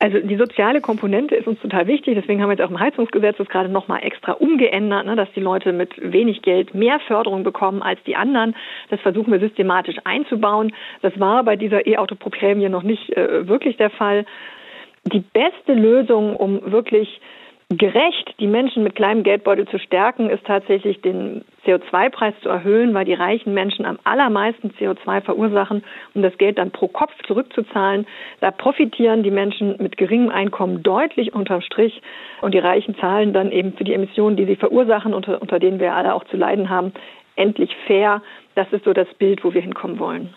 Also 0.03 0.19
die 0.19 0.37
soziale 0.37 0.81
Komponente 0.81 1.35
ist 1.35 1.47
uns 1.47 1.61
total 1.61 1.87
wichtig. 1.87 2.15
Deswegen 2.15 2.41
haben 2.41 2.49
wir 2.49 2.55
jetzt 2.57 2.65
auch 2.65 2.71
im 2.71 2.81
Heizungsgesetz 2.81 3.37
das 3.37 3.49
gerade 3.49 3.69
nochmal 3.69 4.03
extra 4.03 4.33
umgeändert, 4.33 5.05
ne, 5.05 5.15
dass 5.15 5.31
die 5.37 5.41
Leute 5.41 5.75
mit 5.75 5.93
wenig 5.99 6.41
Geld 6.41 6.75
mehr 6.75 7.01
Förderung 7.01 7.45
bekommen 7.45 7.83
als 7.83 8.03
die 8.05 8.17
anderen. 8.17 8.57
Das 8.89 8.99
versuchen 9.01 9.31
wir 9.31 9.41
systematisch 9.41 9.97
einzubauen. 10.05 10.73
Das 11.03 11.21
war 11.21 11.45
bei 11.45 11.57
dieser 11.57 11.87
E-Auto-Prämie 11.87 12.71
noch 12.71 12.83
nicht 12.83 13.15
äh, 13.15 13.47
wirklich 13.47 13.77
der 13.77 13.91
Fall. 13.91 14.25
Die 15.05 15.21
beste 15.21 15.75
Lösung, 15.75 16.35
um 16.35 16.73
wirklich 16.73 17.21
gerecht 17.71 18.35
die 18.41 18.49
Menschen 18.49 18.83
mit 18.83 18.97
kleinem 18.97 19.23
Geldbeutel 19.23 19.67
zu 19.69 19.79
stärken, 19.79 20.29
ist 20.29 20.45
tatsächlich 20.45 21.01
den 21.03 21.45
CO2-Preis 21.65 22.35
zu 22.43 22.49
erhöhen, 22.49 22.93
weil 22.95 23.05
die 23.05 23.15
reichen 23.15 23.55
Menschen 23.55 23.85
am 23.85 23.99
allermeisten 24.03 24.73
CO2 24.73 25.21
verursachen, 25.21 25.85
um 26.15 26.23
das 26.23 26.37
Geld 26.37 26.59
dann 26.59 26.73
pro 26.73 26.89
Kopf 26.89 27.13
zurückzuzahlen. 27.29 28.07
Da 28.41 28.51
profitieren 28.51 29.23
die 29.23 29.31
Menschen 29.31 29.77
mit 29.79 29.97
geringem 29.97 30.31
Einkommen 30.31 30.83
deutlich 30.83 31.33
unterm 31.33 31.61
Strich 31.61 32.03
und 32.41 32.55
die 32.55 32.59
Reichen 32.59 32.97
zahlen 32.97 33.33
dann 33.33 33.53
eben 33.53 33.75
für 33.75 33.85
die 33.85 33.95
Emissionen, 33.95 34.37
die 34.37 34.47
sie 34.47 34.57
verursachen, 34.57 35.15
unter, 35.15 35.41
unter 35.41 35.61
denen 35.61 35.79
wir 35.79 35.95
alle 35.95 36.15
auch 36.15 36.25
zu 36.25 36.37
leiden 36.37 36.71
haben, 36.71 36.93
endlich 37.37 37.75
fair. 37.87 38.21
Das 38.57 38.67
ist 38.73 38.85
so 38.85 38.93
das 38.93 39.09
Bild, 39.15 39.45
wo 39.45 39.55
wir 39.55 39.63
hinkommen 39.63 40.01
wollen. 40.01 40.35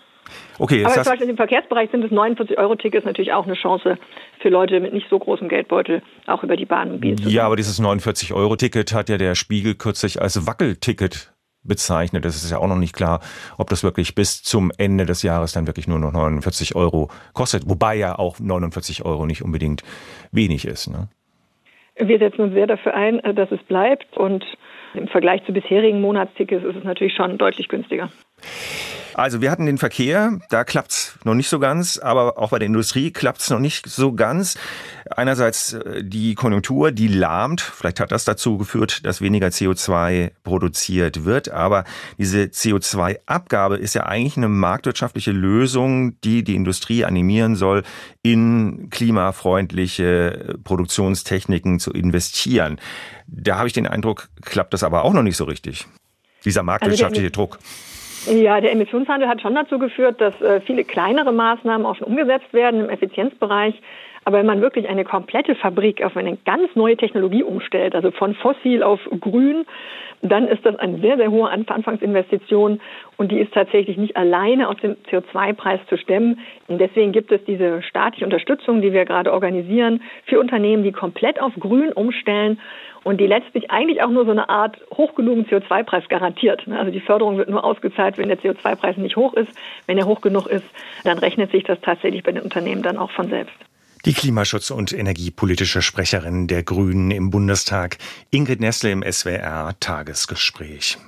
Okay, 0.58 0.84
Aber 0.84 0.94
zum 0.94 1.04
Beispiel 1.04 1.28
im 1.28 1.36
Verkehrsbereich 1.36 1.90
sind 1.90 2.04
es 2.04 2.10
49-Euro-Tickets 2.10 3.04
natürlich 3.04 3.32
auch 3.32 3.44
eine 3.44 3.54
Chance 3.54 3.98
für 4.40 4.48
Leute 4.48 4.80
mit 4.80 4.92
nicht 4.92 5.08
so 5.10 5.18
großem 5.18 5.48
Geldbeutel, 5.48 6.02
auch 6.26 6.42
über 6.42 6.56
die 6.56 6.64
Bahn 6.64 6.92
mobil 6.92 7.16
zu 7.16 7.28
Ja, 7.28 7.46
aber 7.46 7.56
dieses 7.56 7.80
49-Euro-Ticket 7.80 8.92
hat 8.94 9.08
ja 9.08 9.18
der 9.18 9.34
Spiegel 9.34 9.74
kürzlich 9.74 10.20
als 10.20 10.46
Wackelticket 10.46 11.32
bezeichnet. 11.64 12.24
Das 12.24 12.36
ist 12.36 12.50
ja 12.50 12.58
auch 12.58 12.68
noch 12.68 12.76
nicht 12.76 12.94
klar, 12.94 13.20
ob 13.58 13.70
das 13.70 13.82
wirklich 13.82 14.14
bis 14.14 14.42
zum 14.42 14.70
Ende 14.76 15.06
des 15.06 15.22
Jahres 15.22 15.52
dann 15.52 15.66
wirklich 15.66 15.88
nur 15.88 15.98
noch 15.98 16.12
49 16.12 16.76
Euro 16.76 17.10
kostet. 17.32 17.68
Wobei 17.68 17.96
ja 17.96 18.18
auch 18.18 18.38
49 18.38 19.04
Euro 19.04 19.26
nicht 19.26 19.42
unbedingt 19.42 19.82
wenig 20.30 20.66
ist. 20.66 20.88
Ne? 20.88 21.08
Wir 21.96 22.18
setzen 22.18 22.42
uns 22.42 22.54
sehr 22.54 22.66
dafür 22.66 22.94
ein, 22.94 23.20
dass 23.34 23.50
es 23.50 23.62
bleibt 23.64 24.16
und 24.16 24.44
im 24.94 25.08
Vergleich 25.08 25.44
zu 25.44 25.52
bisherigen 25.52 26.00
Monatstickets 26.00 26.64
ist 26.64 26.76
es 26.76 26.84
natürlich 26.84 27.14
schon 27.14 27.38
deutlich 27.38 27.68
günstiger. 27.68 28.10
Also 29.14 29.40
wir 29.40 29.52
hatten 29.52 29.66
den 29.66 29.78
Verkehr, 29.78 30.40
da 30.50 30.64
klappt's 30.64 31.16
noch 31.22 31.34
nicht 31.34 31.48
so 31.48 31.60
ganz, 31.60 31.98
aber 31.98 32.36
auch 32.36 32.50
bei 32.50 32.58
der 32.58 32.66
Industrie 32.66 33.12
klappt's 33.12 33.48
noch 33.48 33.60
nicht 33.60 33.86
so 33.86 34.12
ganz. 34.12 34.58
Einerseits 35.08 35.74
äh, 35.74 36.02
die 36.02 36.34
Konjunktur, 36.34 36.90
die 36.90 37.06
lahmt, 37.06 37.60
vielleicht 37.60 38.00
hat 38.00 38.10
das 38.10 38.24
dazu 38.24 38.58
geführt, 38.58 39.06
dass 39.06 39.20
weniger 39.20 39.48
CO2 39.48 40.32
produziert 40.42 41.24
wird, 41.24 41.48
aber 41.48 41.84
diese 42.18 42.42
CO2-Abgabe 42.42 43.76
ist 43.76 43.94
ja 43.94 44.04
eigentlich 44.04 44.36
eine 44.36 44.48
marktwirtschaftliche 44.48 45.30
Lösung, 45.30 46.20
die 46.22 46.42
die 46.42 46.56
Industrie 46.56 47.04
animieren 47.04 47.54
soll, 47.54 47.84
in 48.22 48.90
klimafreundliche 48.90 50.56
Produktionstechniken 50.64 51.78
zu 51.78 51.92
investieren. 51.92 52.80
Da 53.28 53.58
habe 53.58 53.68
ich 53.68 53.74
den 53.74 53.86
Eindruck, 53.86 54.28
klappt 54.42 54.74
das 54.74 54.82
aber 54.82 55.04
auch 55.04 55.12
noch 55.12 55.22
nicht 55.22 55.36
so 55.36 55.44
richtig. 55.44 55.86
Dieser 56.44 56.60
also 56.60 56.66
marktwirtschaftliche 56.66 57.28
also 57.28 57.34
Druck. 57.34 57.58
Ja, 58.26 58.60
der 58.60 58.72
Emissionshandel 58.72 59.28
hat 59.28 59.42
schon 59.42 59.54
dazu 59.54 59.78
geführt, 59.78 60.20
dass 60.20 60.40
äh, 60.40 60.60
viele 60.62 60.84
kleinere 60.84 61.32
Maßnahmen 61.32 61.86
auch 61.86 61.96
schon 61.96 62.08
umgesetzt 62.08 62.52
werden 62.52 62.80
im 62.80 62.90
Effizienzbereich. 62.90 63.80
Aber 64.24 64.38
wenn 64.38 64.46
man 64.46 64.60
wirklich 64.60 64.88
eine 64.88 65.04
komplette 65.04 65.54
Fabrik 65.54 66.02
auf 66.02 66.16
eine 66.16 66.36
ganz 66.44 66.74
neue 66.74 66.96
Technologie 66.96 67.42
umstellt, 67.42 67.94
also 67.94 68.10
von 68.10 68.34
fossil 68.34 68.82
auf 68.82 69.00
grün, 69.20 69.66
dann 70.22 70.48
ist 70.48 70.64
das 70.64 70.76
eine 70.76 70.98
sehr, 71.00 71.18
sehr 71.18 71.30
hohe 71.30 71.50
Anfangsinvestition 71.50 72.80
und 73.18 73.30
die 73.30 73.38
ist 73.38 73.52
tatsächlich 73.52 73.98
nicht 73.98 74.16
alleine 74.16 74.68
aus 74.68 74.76
dem 74.78 74.96
CO2-Preis 75.10 75.80
zu 75.88 75.98
stemmen. 75.98 76.40
Und 76.66 76.80
deswegen 76.80 77.12
gibt 77.12 77.30
es 77.30 77.44
diese 77.44 77.82
staatliche 77.82 78.24
Unterstützung, 78.24 78.80
die 78.80 78.94
wir 78.94 79.04
gerade 79.04 79.32
organisieren 79.32 80.02
für 80.24 80.40
Unternehmen, 80.40 80.82
die 80.82 80.92
komplett 80.92 81.40
auf 81.40 81.52
grün 81.60 81.92
umstellen 81.92 82.58
und 83.02 83.20
die 83.20 83.26
letztlich 83.26 83.70
eigentlich 83.70 84.02
auch 84.02 84.08
nur 84.08 84.24
so 84.24 84.30
eine 84.30 84.48
Art 84.48 84.78
hoch 84.96 85.14
genugen 85.14 85.44
CO2-Preis 85.44 86.08
garantiert. 86.08 86.66
Also 86.68 86.90
die 86.90 87.00
Förderung 87.00 87.36
wird 87.36 87.50
nur 87.50 87.62
ausgezahlt, 87.62 88.16
wenn 88.16 88.28
der 88.28 88.38
CO2-Preis 88.38 88.96
nicht 88.96 89.16
hoch 89.16 89.34
ist. 89.34 89.52
Wenn 89.86 89.98
er 89.98 90.06
hoch 90.06 90.22
genug 90.22 90.46
ist, 90.46 90.64
dann 91.04 91.18
rechnet 91.18 91.50
sich 91.50 91.64
das 91.64 91.78
tatsächlich 91.82 92.22
bei 92.22 92.32
den 92.32 92.42
Unternehmen 92.42 92.82
dann 92.82 92.96
auch 92.96 93.10
von 93.10 93.28
selbst. 93.28 93.54
Die 94.04 94.12
Klimaschutz- 94.12 94.70
und 94.70 94.92
energiepolitische 94.92 95.80
Sprecherin 95.80 96.46
der 96.46 96.62
Grünen 96.62 97.10
im 97.10 97.30
Bundestag, 97.30 97.96
Ingrid 98.30 98.60
Nessle 98.60 98.90
im 98.90 99.02
SWR 99.02 99.74
Tagesgespräch. 99.80 100.98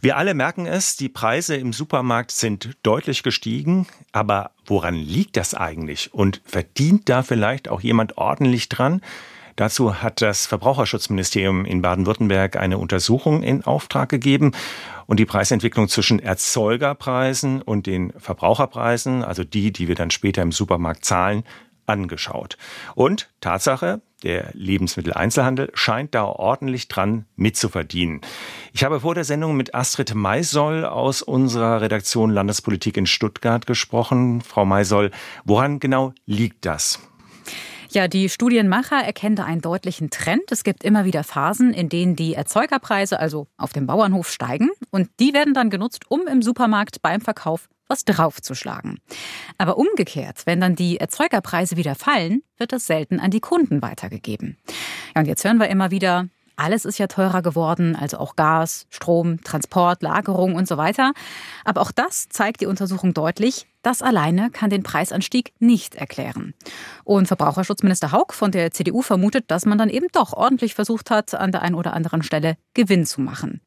Wir 0.00 0.16
alle 0.16 0.34
merken 0.34 0.66
es, 0.66 0.94
die 0.94 1.08
Preise 1.08 1.56
im 1.56 1.72
Supermarkt 1.72 2.30
sind 2.30 2.76
deutlich 2.84 3.24
gestiegen. 3.24 3.88
Aber 4.12 4.52
woran 4.64 4.94
liegt 4.94 5.36
das 5.36 5.54
eigentlich? 5.54 6.14
Und 6.14 6.40
verdient 6.44 7.08
da 7.08 7.24
vielleicht 7.24 7.68
auch 7.68 7.80
jemand 7.80 8.16
ordentlich 8.16 8.68
dran? 8.68 9.00
Dazu 9.56 10.00
hat 10.00 10.22
das 10.22 10.46
Verbraucherschutzministerium 10.46 11.64
in 11.64 11.82
Baden-Württemberg 11.82 12.54
eine 12.54 12.78
Untersuchung 12.78 13.42
in 13.42 13.64
Auftrag 13.64 14.08
gegeben 14.08 14.52
und 15.06 15.18
die 15.18 15.26
Preisentwicklung 15.26 15.88
zwischen 15.88 16.20
Erzeugerpreisen 16.20 17.60
und 17.60 17.88
den 17.88 18.12
Verbraucherpreisen, 18.18 19.24
also 19.24 19.42
die, 19.42 19.72
die 19.72 19.88
wir 19.88 19.96
dann 19.96 20.12
später 20.12 20.42
im 20.42 20.52
Supermarkt 20.52 21.04
zahlen, 21.04 21.42
angeschaut. 21.88 22.56
Und 22.94 23.30
Tatsache, 23.40 24.00
der 24.22 24.50
Lebensmitteleinzelhandel 24.52 25.70
scheint 25.74 26.14
da 26.14 26.24
ordentlich 26.24 26.88
dran 26.88 27.26
mitzuverdienen. 27.36 28.20
Ich 28.72 28.84
habe 28.84 29.00
vor 29.00 29.14
der 29.14 29.24
Sendung 29.24 29.56
mit 29.56 29.74
Astrid 29.74 30.14
Maisoll 30.14 30.84
aus 30.84 31.22
unserer 31.22 31.80
Redaktion 31.80 32.30
Landespolitik 32.30 32.96
in 32.96 33.06
Stuttgart 33.06 33.66
gesprochen. 33.66 34.40
Frau 34.40 34.64
Maisoll, 34.64 35.10
woran 35.44 35.78
genau 35.78 36.12
liegt 36.26 36.66
das? 36.66 37.00
Ja, 37.90 38.06
die 38.06 38.28
Studienmacher 38.28 39.02
erkennen 39.02 39.36
da 39.36 39.44
einen 39.44 39.62
deutlichen 39.62 40.10
Trend. 40.10 40.42
Es 40.50 40.62
gibt 40.62 40.84
immer 40.84 41.06
wieder 41.06 41.24
Phasen, 41.24 41.72
in 41.72 41.88
denen 41.88 42.16
die 42.16 42.34
Erzeugerpreise, 42.34 43.18
also 43.18 43.46
auf 43.56 43.72
dem 43.72 43.86
Bauernhof, 43.86 44.28
steigen. 44.28 44.68
Und 44.90 45.08
die 45.20 45.32
werden 45.32 45.54
dann 45.54 45.70
genutzt, 45.70 46.04
um 46.08 46.26
im 46.26 46.42
Supermarkt 46.42 47.00
beim 47.00 47.22
Verkauf 47.22 47.68
was 47.88 48.04
draufzuschlagen. 48.04 49.00
Aber 49.56 49.76
umgekehrt, 49.78 50.42
wenn 50.44 50.60
dann 50.60 50.76
die 50.76 50.98
Erzeugerpreise 50.98 51.76
wieder 51.76 51.94
fallen, 51.94 52.42
wird 52.56 52.72
das 52.72 52.86
selten 52.86 53.20
an 53.20 53.30
die 53.30 53.40
Kunden 53.40 53.82
weitergegeben. 53.82 54.56
Ja, 55.14 55.22
und 55.22 55.26
jetzt 55.26 55.44
hören 55.44 55.58
wir 55.58 55.68
immer 55.68 55.90
wieder, 55.90 56.28
alles 56.58 56.84
ist 56.84 56.98
ja 56.98 57.06
teurer 57.06 57.40
geworden, 57.40 57.94
also 57.94 58.18
auch 58.18 58.34
Gas, 58.34 58.86
Strom, 58.90 59.40
Transport, 59.44 60.02
Lagerung 60.02 60.56
und 60.56 60.66
so 60.66 60.76
weiter. 60.76 61.12
Aber 61.64 61.80
auch 61.80 61.92
das 61.92 62.28
zeigt 62.28 62.60
die 62.60 62.66
Untersuchung 62.66 63.14
deutlich, 63.14 63.66
das 63.82 64.02
alleine 64.02 64.50
kann 64.50 64.68
den 64.68 64.82
Preisanstieg 64.82 65.52
nicht 65.60 65.94
erklären. 65.94 66.54
Und 67.04 67.28
Verbraucherschutzminister 67.28 68.10
Haug 68.10 68.32
von 68.32 68.50
der 68.50 68.72
CDU 68.72 69.02
vermutet, 69.02 69.44
dass 69.48 69.66
man 69.66 69.78
dann 69.78 69.88
eben 69.88 70.08
doch 70.12 70.32
ordentlich 70.32 70.74
versucht 70.74 71.10
hat, 71.10 71.34
an 71.34 71.52
der 71.52 71.62
einen 71.62 71.76
oder 71.76 71.94
anderen 71.94 72.24
Stelle 72.24 72.56
Gewinn 72.74 73.06
zu 73.06 73.20
machen. 73.20 73.60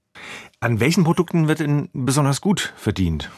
An 0.59 0.81
welchen 0.81 1.05
Produkten 1.05 1.47
wird 1.47 1.61
denn 1.61 1.89
besonders 1.93 2.41
gut 2.41 2.73
verdient? 2.75 3.31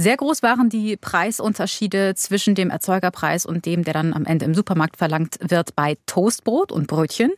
Sehr 0.00 0.16
groß 0.16 0.44
waren 0.44 0.68
die 0.68 0.96
Preisunterschiede 0.96 2.14
zwischen 2.14 2.54
dem 2.54 2.70
Erzeugerpreis 2.70 3.44
und 3.44 3.66
dem, 3.66 3.82
der 3.82 3.94
dann 3.94 4.14
am 4.14 4.26
Ende 4.26 4.44
im 4.44 4.54
Supermarkt 4.54 4.96
verlangt 4.96 5.38
wird, 5.40 5.74
bei 5.74 5.96
Toastbrot 6.06 6.70
und 6.70 6.86
Brötchen, 6.86 7.32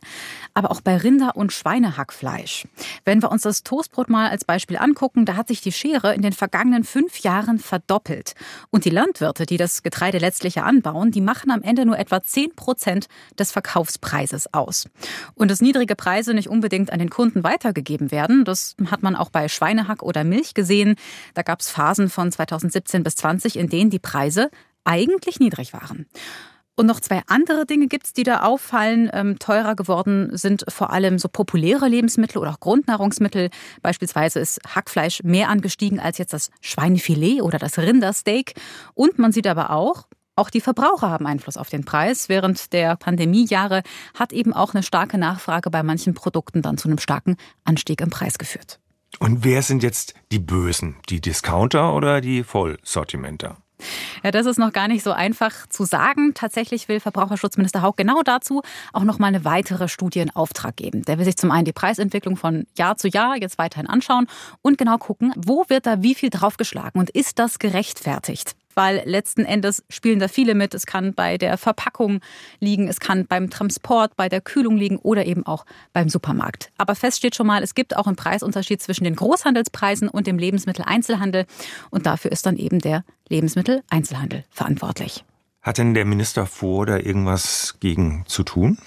aber 0.53 0.69
auch 0.69 0.79
bei 0.79 0.95
Rinder- 0.95 1.35
und 1.35 1.51
Schweinehackfleisch. 1.51 2.67
Wenn 3.03 3.23
wir 3.23 3.31
uns 3.31 3.41
das 3.41 3.63
Toastbrot 3.63 4.11
mal 4.11 4.29
als 4.29 4.45
Beispiel 4.45 4.77
angucken, 4.77 5.25
da 5.25 5.37
hat 5.37 5.47
sich 5.47 5.61
die 5.61 5.71
Schere 5.71 6.13
in 6.13 6.21
den 6.21 6.33
vergangenen 6.33 6.83
fünf 6.83 7.21
Jahren 7.21 7.57
verdoppelt. 7.57 8.35
Und 8.69 8.85
die 8.85 8.91
Landwirte, 8.91 9.47
die 9.47 9.57
das 9.57 9.81
Getreide 9.81 10.19
letztlich 10.19 10.61
anbauen, 10.61 11.09
die 11.09 11.21
machen 11.21 11.49
am 11.49 11.63
Ende 11.63 11.83
nur 11.87 11.97
etwa 11.97 12.21
10 12.21 12.53
Prozent 12.55 13.07
des 13.39 13.51
Verkaufspreises 13.51 14.53
aus. 14.53 14.85
Und 15.33 15.49
dass 15.49 15.61
niedrige 15.61 15.95
Preise 15.95 16.35
nicht 16.35 16.47
unbedingt 16.47 16.93
an 16.93 16.99
den 16.99 17.09
Kunden 17.09 17.43
weitergegeben 17.43 18.11
werden, 18.11 18.45
das 18.45 18.75
hat 18.91 19.01
man 19.01 19.15
auch 19.15 19.31
bei 19.31 19.47
Schweinehack 19.47 20.03
oder 20.03 20.23
Milch 20.23 20.53
gesehen. 20.53 20.93
Da 21.33 21.41
gab 21.41 21.61
es 21.61 21.71
Phasen 21.71 22.07
von 22.07 22.31
2000 22.31 22.50
2017 22.51 23.03
bis 23.03 23.15
20, 23.15 23.57
in 23.57 23.69
denen 23.69 23.89
die 23.89 23.99
Preise 23.99 24.49
eigentlich 24.83 25.39
niedrig 25.39 25.73
waren. 25.73 26.07
Und 26.75 26.85
noch 26.87 26.99
zwei 26.99 27.21
andere 27.27 27.65
Dinge 27.65 27.87
gibt 27.87 28.07
es, 28.07 28.13
die 28.13 28.23
da 28.23 28.43
auffallen. 28.43 29.09
Ähm, 29.13 29.37
teurer 29.39 29.75
geworden 29.75 30.35
sind 30.35 30.65
vor 30.67 30.91
allem 30.91 31.19
so 31.19 31.27
populäre 31.27 31.87
Lebensmittel 31.87 32.39
oder 32.39 32.51
auch 32.51 32.59
Grundnahrungsmittel. 32.59 33.49
Beispielsweise 33.81 34.39
ist 34.39 34.59
Hackfleisch 34.67 35.21
mehr 35.23 35.49
angestiegen 35.49 35.99
als 35.99 36.17
jetzt 36.17 36.33
das 36.33 36.49
Schweinefilet 36.61 37.41
oder 37.41 37.59
das 37.59 37.77
Rindersteak. 37.77 38.55
Und 38.93 39.19
man 39.19 39.31
sieht 39.31 39.47
aber 39.47 39.71
auch, 39.71 40.07
auch 40.35 40.49
die 40.49 40.61
Verbraucher 40.61 41.09
haben 41.09 41.27
Einfluss 41.27 41.57
auf 41.57 41.69
den 41.69 41.85
Preis. 41.85 42.29
Während 42.29 42.73
der 42.73 42.95
Pandemiejahre 42.95 43.83
hat 44.17 44.33
eben 44.33 44.53
auch 44.53 44.73
eine 44.73 44.81
starke 44.81 45.17
Nachfrage 45.17 45.69
bei 45.69 45.83
manchen 45.83 46.13
Produkten 46.13 46.61
dann 46.61 46.77
zu 46.77 46.87
einem 46.87 46.97
starken 46.97 47.35
Anstieg 47.63 48.01
im 48.01 48.09
Preis 48.09 48.37
geführt. 48.37 48.79
Und 49.19 49.43
wer 49.43 49.61
sind 49.61 49.83
jetzt 49.83 50.13
die 50.31 50.39
Bösen? 50.39 50.95
Die 51.09 51.21
Discounter 51.21 51.93
oder 51.93 52.21
die 52.21 52.43
Vollsortimenter? 52.43 53.57
Ja, 54.23 54.31
das 54.31 54.45
ist 54.45 54.59
noch 54.59 54.73
gar 54.73 54.87
nicht 54.87 55.03
so 55.03 55.11
einfach 55.11 55.67
zu 55.67 55.85
sagen. 55.85 56.33
Tatsächlich 56.33 56.87
will 56.87 56.99
Verbraucherschutzminister 56.99 57.81
Haug 57.81 57.93
genau 57.97 58.21
dazu 58.23 58.61
auch 58.93 59.03
noch 59.03 59.19
mal 59.19 59.27
eine 59.27 59.45
weitere 59.45 59.87
Studie 59.87 60.19
in 60.19 60.29
Auftrag 60.29 60.75
geben. 60.75 61.03
Der 61.03 61.17
will 61.17 61.25
sich 61.25 61.37
zum 61.37 61.51
einen 61.51 61.65
die 61.65 61.73
Preisentwicklung 61.73 62.37
von 62.37 62.67
Jahr 62.77 62.97
zu 62.97 63.07
Jahr 63.07 63.37
jetzt 63.37 63.57
weiterhin 63.57 63.87
anschauen 63.87 64.27
und 64.61 64.77
genau 64.77 64.97
gucken, 64.97 65.33
wo 65.35 65.65
wird 65.67 65.85
da 65.85 66.03
wie 66.03 66.15
viel 66.15 66.29
draufgeschlagen 66.29 66.99
und 66.99 67.09
ist 67.09 67.39
das 67.39 67.59
gerechtfertigt? 67.59 68.55
Weil 68.75 69.01
letzten 69.05 69.45
Endes 69.45 69.83
spielen 69.89 70.19
da 70.19 70.27
viele 70.27 70.55
mit. 70.55 70.73
Es 70.73 70.85
kann 70.85 71.13
bei 71.13 71.37
der 71.37 71.57
Verpackung 71.57 72.21
liegen, 72.59 72.87
es 72.87 72.99
kann 72.99 73.25
beim 73.27 73.49
Transport, 73.49 74.15
bei 74.15 74.29
der 74.29 74.41
Kühlung 74.41 74.77
liegen 74.77 74.97
oder 74.97 75.25
eben 75.25 75.45
auch 75.45 75.65
beim 75.93 76.09
Supermarkt. 76.09 76.71
Aber 76.77 76.95
fest 76.95 77.17
steht 77.17 77.35
schon 77.35 77.47
mal, 77.47 77.63
es 77.63 77.75
gibt 77.75 77.95
auch 77.95 78.07
einen 78.07 78.15
Preisunterschied 78.15 78.81
zwischen 78.81 79.03
den 79.03 79.15
Großhandelspreisen 79.15 80.07
und 80.07 80.27
dem 80.27 80.37
Lebensmitteleinzelhandel 80.37 81.45
und 81.89 82.05
dafür 82.05 82.31
ist 82.31 82.45
dann 82.45 82.57
eben 82.57 82.79
der 82.79 83.03
Lebensmitteleinzelhandel 83.29 84.43
verantwortlich. 84.49 85.23
Hat 85.61 85.77
denn 85.77 85.93
der 85.93 86.05
Minister 86.05 86.47
vor, 86.47 86.87
da 86.87 86.97
irgendwas 86.97 87.77
gegen 87.79 88.23
zu 88.25 88.43
tun? 88.43 88.79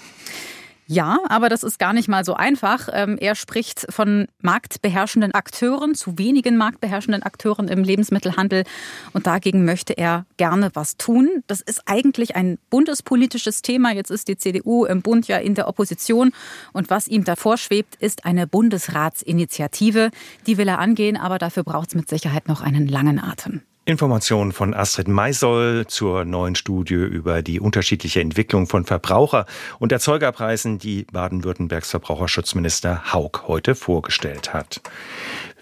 Ja, 0.87 1.17
aber 1.29 1.49
das 1.49 1.63
ist 1.63 1.79
gar 1.79 1.93
nicht 1.93 2.07
mal 2.07 2.23
so 2.23 2.35
einfach. 2.35 2.89
Ähm, 2.93 3.17
er 3.19 3.33
spricht 3.33 3.87
von 3.89 4.27
marktbeherrschenden 4.41 5.33
Akteuren, 5.33 5.95
zu 5.95 6.19
wenigen 6.19 6.57
marktbeherrschenden 6.57 7.23
Akteuren 7.23 7.67
im 7.67 7.83
Lebensmittelhandel. 7.83 8.65
Und 9.11 9.25
dagegen 9.25 9.65
möchte 9.65 9.97
er 9.97 10.25
gerne 10.37 10.69
was 10.73 10.97
tun. 10.97 11.43
Das 11.47 11.61
ist 11.61 11.81
eigentlich 11.87 12.35
ein 12.35 12.59
bundespolitisches 12.69 13.63
Thema. 13.63 13.93
Jetzt 13.93 14.11
ist 14.11 14.27
die 14.27 14.37
CDU 14.37 14.85
im 14.85 15.01
Bund 15.01 15.27
ja 15.27 15.37
in 15.37 15.55
der 15.55 15.67
Opposition. 15.67 16.31
Und 16.71 16.91
was 16.91 17.07
ihm 17.07 17.23
davor 17.23 17.57
schwebt, 17.57 17.95
ist 17.95 18.25
eine 18.25 18.45
Bundesratsinitiative. 18.45 20.11
Die 20.45 20.57
will 20.57 20.67
er 20.67 20.77
angehen, 20.77 21.17
aber 21.17 21.39
dafür 21.39 21.63
braucht 21.63 21.89
es 21.89 21.95
mit 21.95 22.09
Sicherheit 22.09 22.47
noch 22.47 22.61
einen 22.61 22.87
langen 22.87 23.19
Atem. 23.19 23.61
Informationen 23.87 24.51
von 24.51 24.73
Astrid 24.73 25.07
Maisoll 25.07 25.85
zur 25.85 26.25
neuen 26.25 26.55
Studie 26.55 26.95
über 26.95 27.43
die 27.43 27.59
unterschiedliche 27.59 28.19
Entwicklung 28.19 28.65
von 28.65 28.83
Verbraucher- 28.83 29.45
und 29.77 29.91
Erzeugerpreisen, 29.91 30.79
die 30.79 31.03
Baden-Württembergs 31.03 31.91
Verbraucherschutzminister 31.91 33.13
Haug 33.13 33.43
heute 33.47 33.75
vorgestellt 33.75 34.55
hat. 34.55 34.81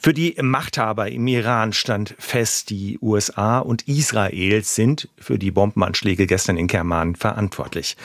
Für 0.06 0.14
die 0.14 0.36
Machthaber 0.42 1.10
im 1.10 1.26
Iran 1.28 1.72
stand 1.72 2.14
fest, 2.20 2.70
die 2.70 3.00
USA 3.02 3.60
und 3.60 3.88
Israel 3.88 4.62
sind 4.62 5.08
für 5.18 5.40
die 5.40 5.50
Bombenanschläge 5.50 6.28
gestern 6.28 6.58
in 6.58 6.68
Kerman 6.68 7.16
verantwortlich. 7.16 7.96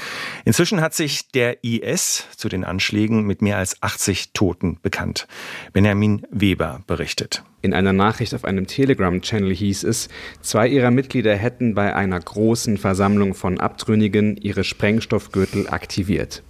Inzwischen 0.44 0.80
hat 0.80 0.94
sich 0.94 1.28
der 1.32 1.64
IS 1.64 2.28
zu 2.36 2.48
den 2.48 2.62
Anschlägen 2.62 3.24
mit 3.24 3.42
mehr 3.42 3.58
als 3.58 3.82
80 3.82 4.32
Toten 4.32 4.78
bekannt. 4.80 5.26
Benjamin 5.72 6.24
Weber 6.30 6.82
berichtet. 6.86 7.42
In 7.62 7.74
einer 7.74 7.92
Nachricht 7.92 8.32
auf 8.32 8.44
einem 8.44 8.68
Telegram-Channel 8.68 9.52
hieß 9.52 9.82
es, 9.82 10.08
zwei 10.40 10.68
ihrer 10.68 10.92
Mitglieder 10.92 11.34
hätten 11.34 11.74
bei 11.74 11.96
einer 11.96 12.20
großen 12.20 12.78
Versammlung 12.78 13.34
von 13.34 13.58
Abtrünnigen 13.58 14.36
ihre 14.36 14.62
Sprengstoffgürtel 14.62 15.68
aktiviert. 15.68 16.44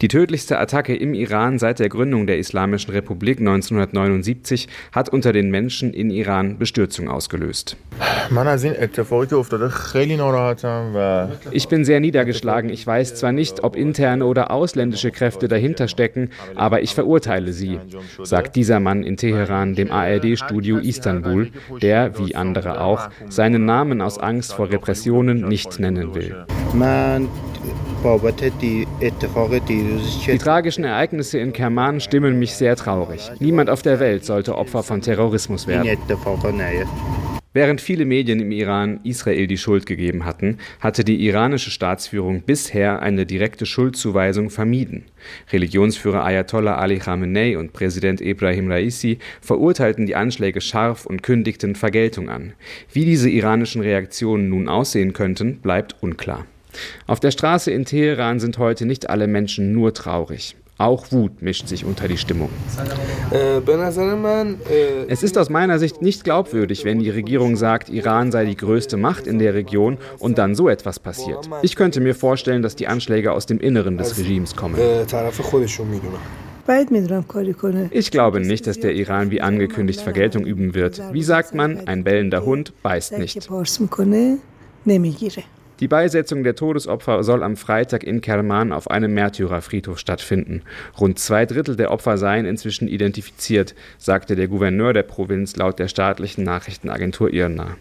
Die 0.00 0.08
tödlichste 0.08 0.58
Attacke 0.58 0.94
im 0.94 1.14
Iran 1.14 1.58
seit 1.58 1.78
der 1.78 1.88
Gründung 1.88 2.26
der 2.26 2.38
Islamischen 2.38 2.92
Republik 2.92 3.38
1979 3.40 4.68
hat 4.92 5.08
unter 5.08 5.32
den 5.32 5.50
Menschen 5.50 5.92
in 5.92 6.10
Iran 6.10 6.58
Bestürzung 6.58 7.08
ausgelöst. 7.08 7.76
Ich 11.50 11.68
bin 11.68 11.84
sehr 11.84 12.00
niedergeschlagen. 12.00 12.70
Ich 12.70 12.86
weiß 12.86 13.14
zwar 13.16 13.32
nicht, 13.32 13.64
ob 13.64 13.74
interne 13.74 14.26
oder 14.26 14.50
ausländische 14.50 15.10
Kräfte 15.10 15.48
dahinter 15.48 15.88
stecken, 15.88 16.30
aber 16.54 16.82
ich 16.82 16.94
verurteile 16.94 17.52
sie, 17.52 17.80
sagt 18.22 18.56
dieser 18.56 18.80
Mann 18.80 19.02
in 19.02 19.16
Teheran 19.16 19.74
dem 19.74 19.90
ARD-Studio 19.90 20.78
Istanbul, 20.78 21.50
der, 21.82 22.18
wie 22.18 22.34
andere 22.34 22.80
auch, 22.80 23.08
seinen 23.28 23.64
Namen 23.64 24.00
aus 24.00 24.18
Angst 24.18 24.52
vor 24.52 24.70
Repressionen 24.70 25.48
nicht 25.48 25.80
nennen 25.80 26.14
will. 26.14 26.46
Die 29.50 30.38
tragischen 30.38 30.84
Ereignisse 30.84 31.38
in 31.38 31.52
Kerman 31.54 32.00
stimmen 32.00 32.38
mich 32.38 32.54
sehr 32.54 32.76
traurig. 32.76 33.30
Niemand 33.40 33.70
auf 33.70 33.80
der 33.80 33.98
Welt 33.98 34.24
sollte 34.24 34.56
Opfer 34.56 34.82
von 34.82 35.00
Terrorismus 35.00 35.66
werden. 35.66 35.98
Während 37.54 37.80
viele 37.80 38.04
Medien 38.04 38.40
im 38.40 38.52
Iran 38.52 39.00
Israel 39.04 39.46
die 39.46 39.56
Schuld 39.56 39.86
gegeben 39.86 40.26
hatten, 40.26 40.58
hatte 40.80 41.02
die 41.02 41.26
iranische 41.26 41.70
Staatsführung 41.70 42.42
bisher 42.42 43.00
eine 43.00 43.24
direkte 43.24 43.64
Schuldzuweisung 43.64 44.50
vermieden. 44.50 45.06
Religionsführer 45.50 46.24
Ayatollah 46.24 46.76
Ali 46.76 46.98
Khamenei 46.98 47.56
und 47.56 47.72
Präsident 47.72 48.20
Ibrahim 48.20 48.70
Raisi 48.70 49.18
verurteilten 49.40 50.04
die 50.04 50.14
Anschläge 50.14 50.60
scharf 50.60 51.06
und 51.06 51.22
kündigten 51.22 51.74
Vergeltung 51.74 52.28
an. 52.28 52.52
Wie 52.92 53.06
diese 53.06 53.30
iranischen 53.30 53.80
Reaktionen 53.80 54.50
nun 54.50 54.68
aussehen 54.68 55.14
könnten, 55.14 55.56
bleibt 55.60 55.96
unklar. 56.02 56.44
Auf 57.06 57.20
der 57.20 57.30
Straße 57.30 57.70
in 57.70 57.84
Teheran 57.84 58.40
sind 58.40 58.58
heute 58.58 58.86
nicht 58.86 59.10
alle 59.10 59.26
Menschen 59.26 59.72
nur 59.72 59.94
traurig. 59.94 60.56
Auch 60.78 61.10
Wut 61.10 61.42
mischt 61.42 61.66
sich 61.66 61.84
unter 61.84 62.06
die 62.06 62.16
Stimmung. 62.16 62.50
Es 65.08 65.24
ist 65.24 65.36
aus 65.36 65.50
meiner 65.50 65.80
Sicht 65.80 66.02
nicht 66.02 66.22
glaubwürdig, 66.22 66.84
wenn 66.84 67.00
die 67.00 67.10
Regierung 67.10 67.56
sagt, 67.56 67.88
Iran 67.88 68.30
sei 68.30 68.44
die 68.44 68.56
größte 68.56 68.96
Macht 68.96 69.26
in 69.26 69.40
der 69.40 69.54
Region 69.54 69.98
und 70.20 70.38
dann 70.38 70.54
so 70.54 70.68
etwas 70.68 71.00
passiert. 71.00 71.50
Ich 71.62 71.74
könnte 71.74 72.00
mir 72.00 72.14
vorstellen, 72.14 72.62
dass 72.62 72.76
die 72.76 72.86
Anschläge 72.86 73.32
aus 73.32 73.46
dem 73.46 73.58
Inneren 73.58 73.98
des 73.98 74.16
Regimes 74.18 74.54
kommen. 74.54 74.76
Ich 77.90 78.10
glaube 78.10 78.40
nicht, 78.40 78.66
dass 78.66 78.78
der 78.78 78.92
Iran 78.92 79.30
wie 79.32 79.40
angekündigt 79.40 80.00
Vergeltung 80.00 80.46
üben 80.46 80.74
wird. 80.74 81.02
Wie 81.12 81.22
sagt 81.24 81.54
man, 81.54 81.88
ein 81.88 82.04
bellender 82.04 82.44
Hund 82.44 82.72
beißt 82.82 83.18
nicht. 83.18 83.48
Die 85.80 85.88
Beisetzung 85.88 86.42
der 86.42 86.56
Todesopfer 86.56 87.22
soll 87.22 87.44
am 87.44 87.56
Freitag 87.56 88.02
in 88.02 88.20
Kerman 88.20 88.72
auf 88.72 88.90
einem 88.90 89.14
Märtyrerfriedhof 89.14 89.98
stattfinden. 89.98 90.62
Rund 90.98 91.20
zwei 91.20 91.46
Drittel 91.46 91.76
der 91.76 91.92
Opfer 91.92 92.18
seien 92.18 92.46
inzwischen 92.46 92.88
identifiziert, 92.88 93.76
sagte 93.96 94.34
der 94.34 94.48
Gouverneur 94.48 94.92
der 94.92 95.04
Provinz 95.04 95.54
laut 95.54 95.78
der 95.78 95.86
staatlichen 95.86 96.42
Nachrichtenagentur 96.42 97.32
IRNA. 97.32 97.76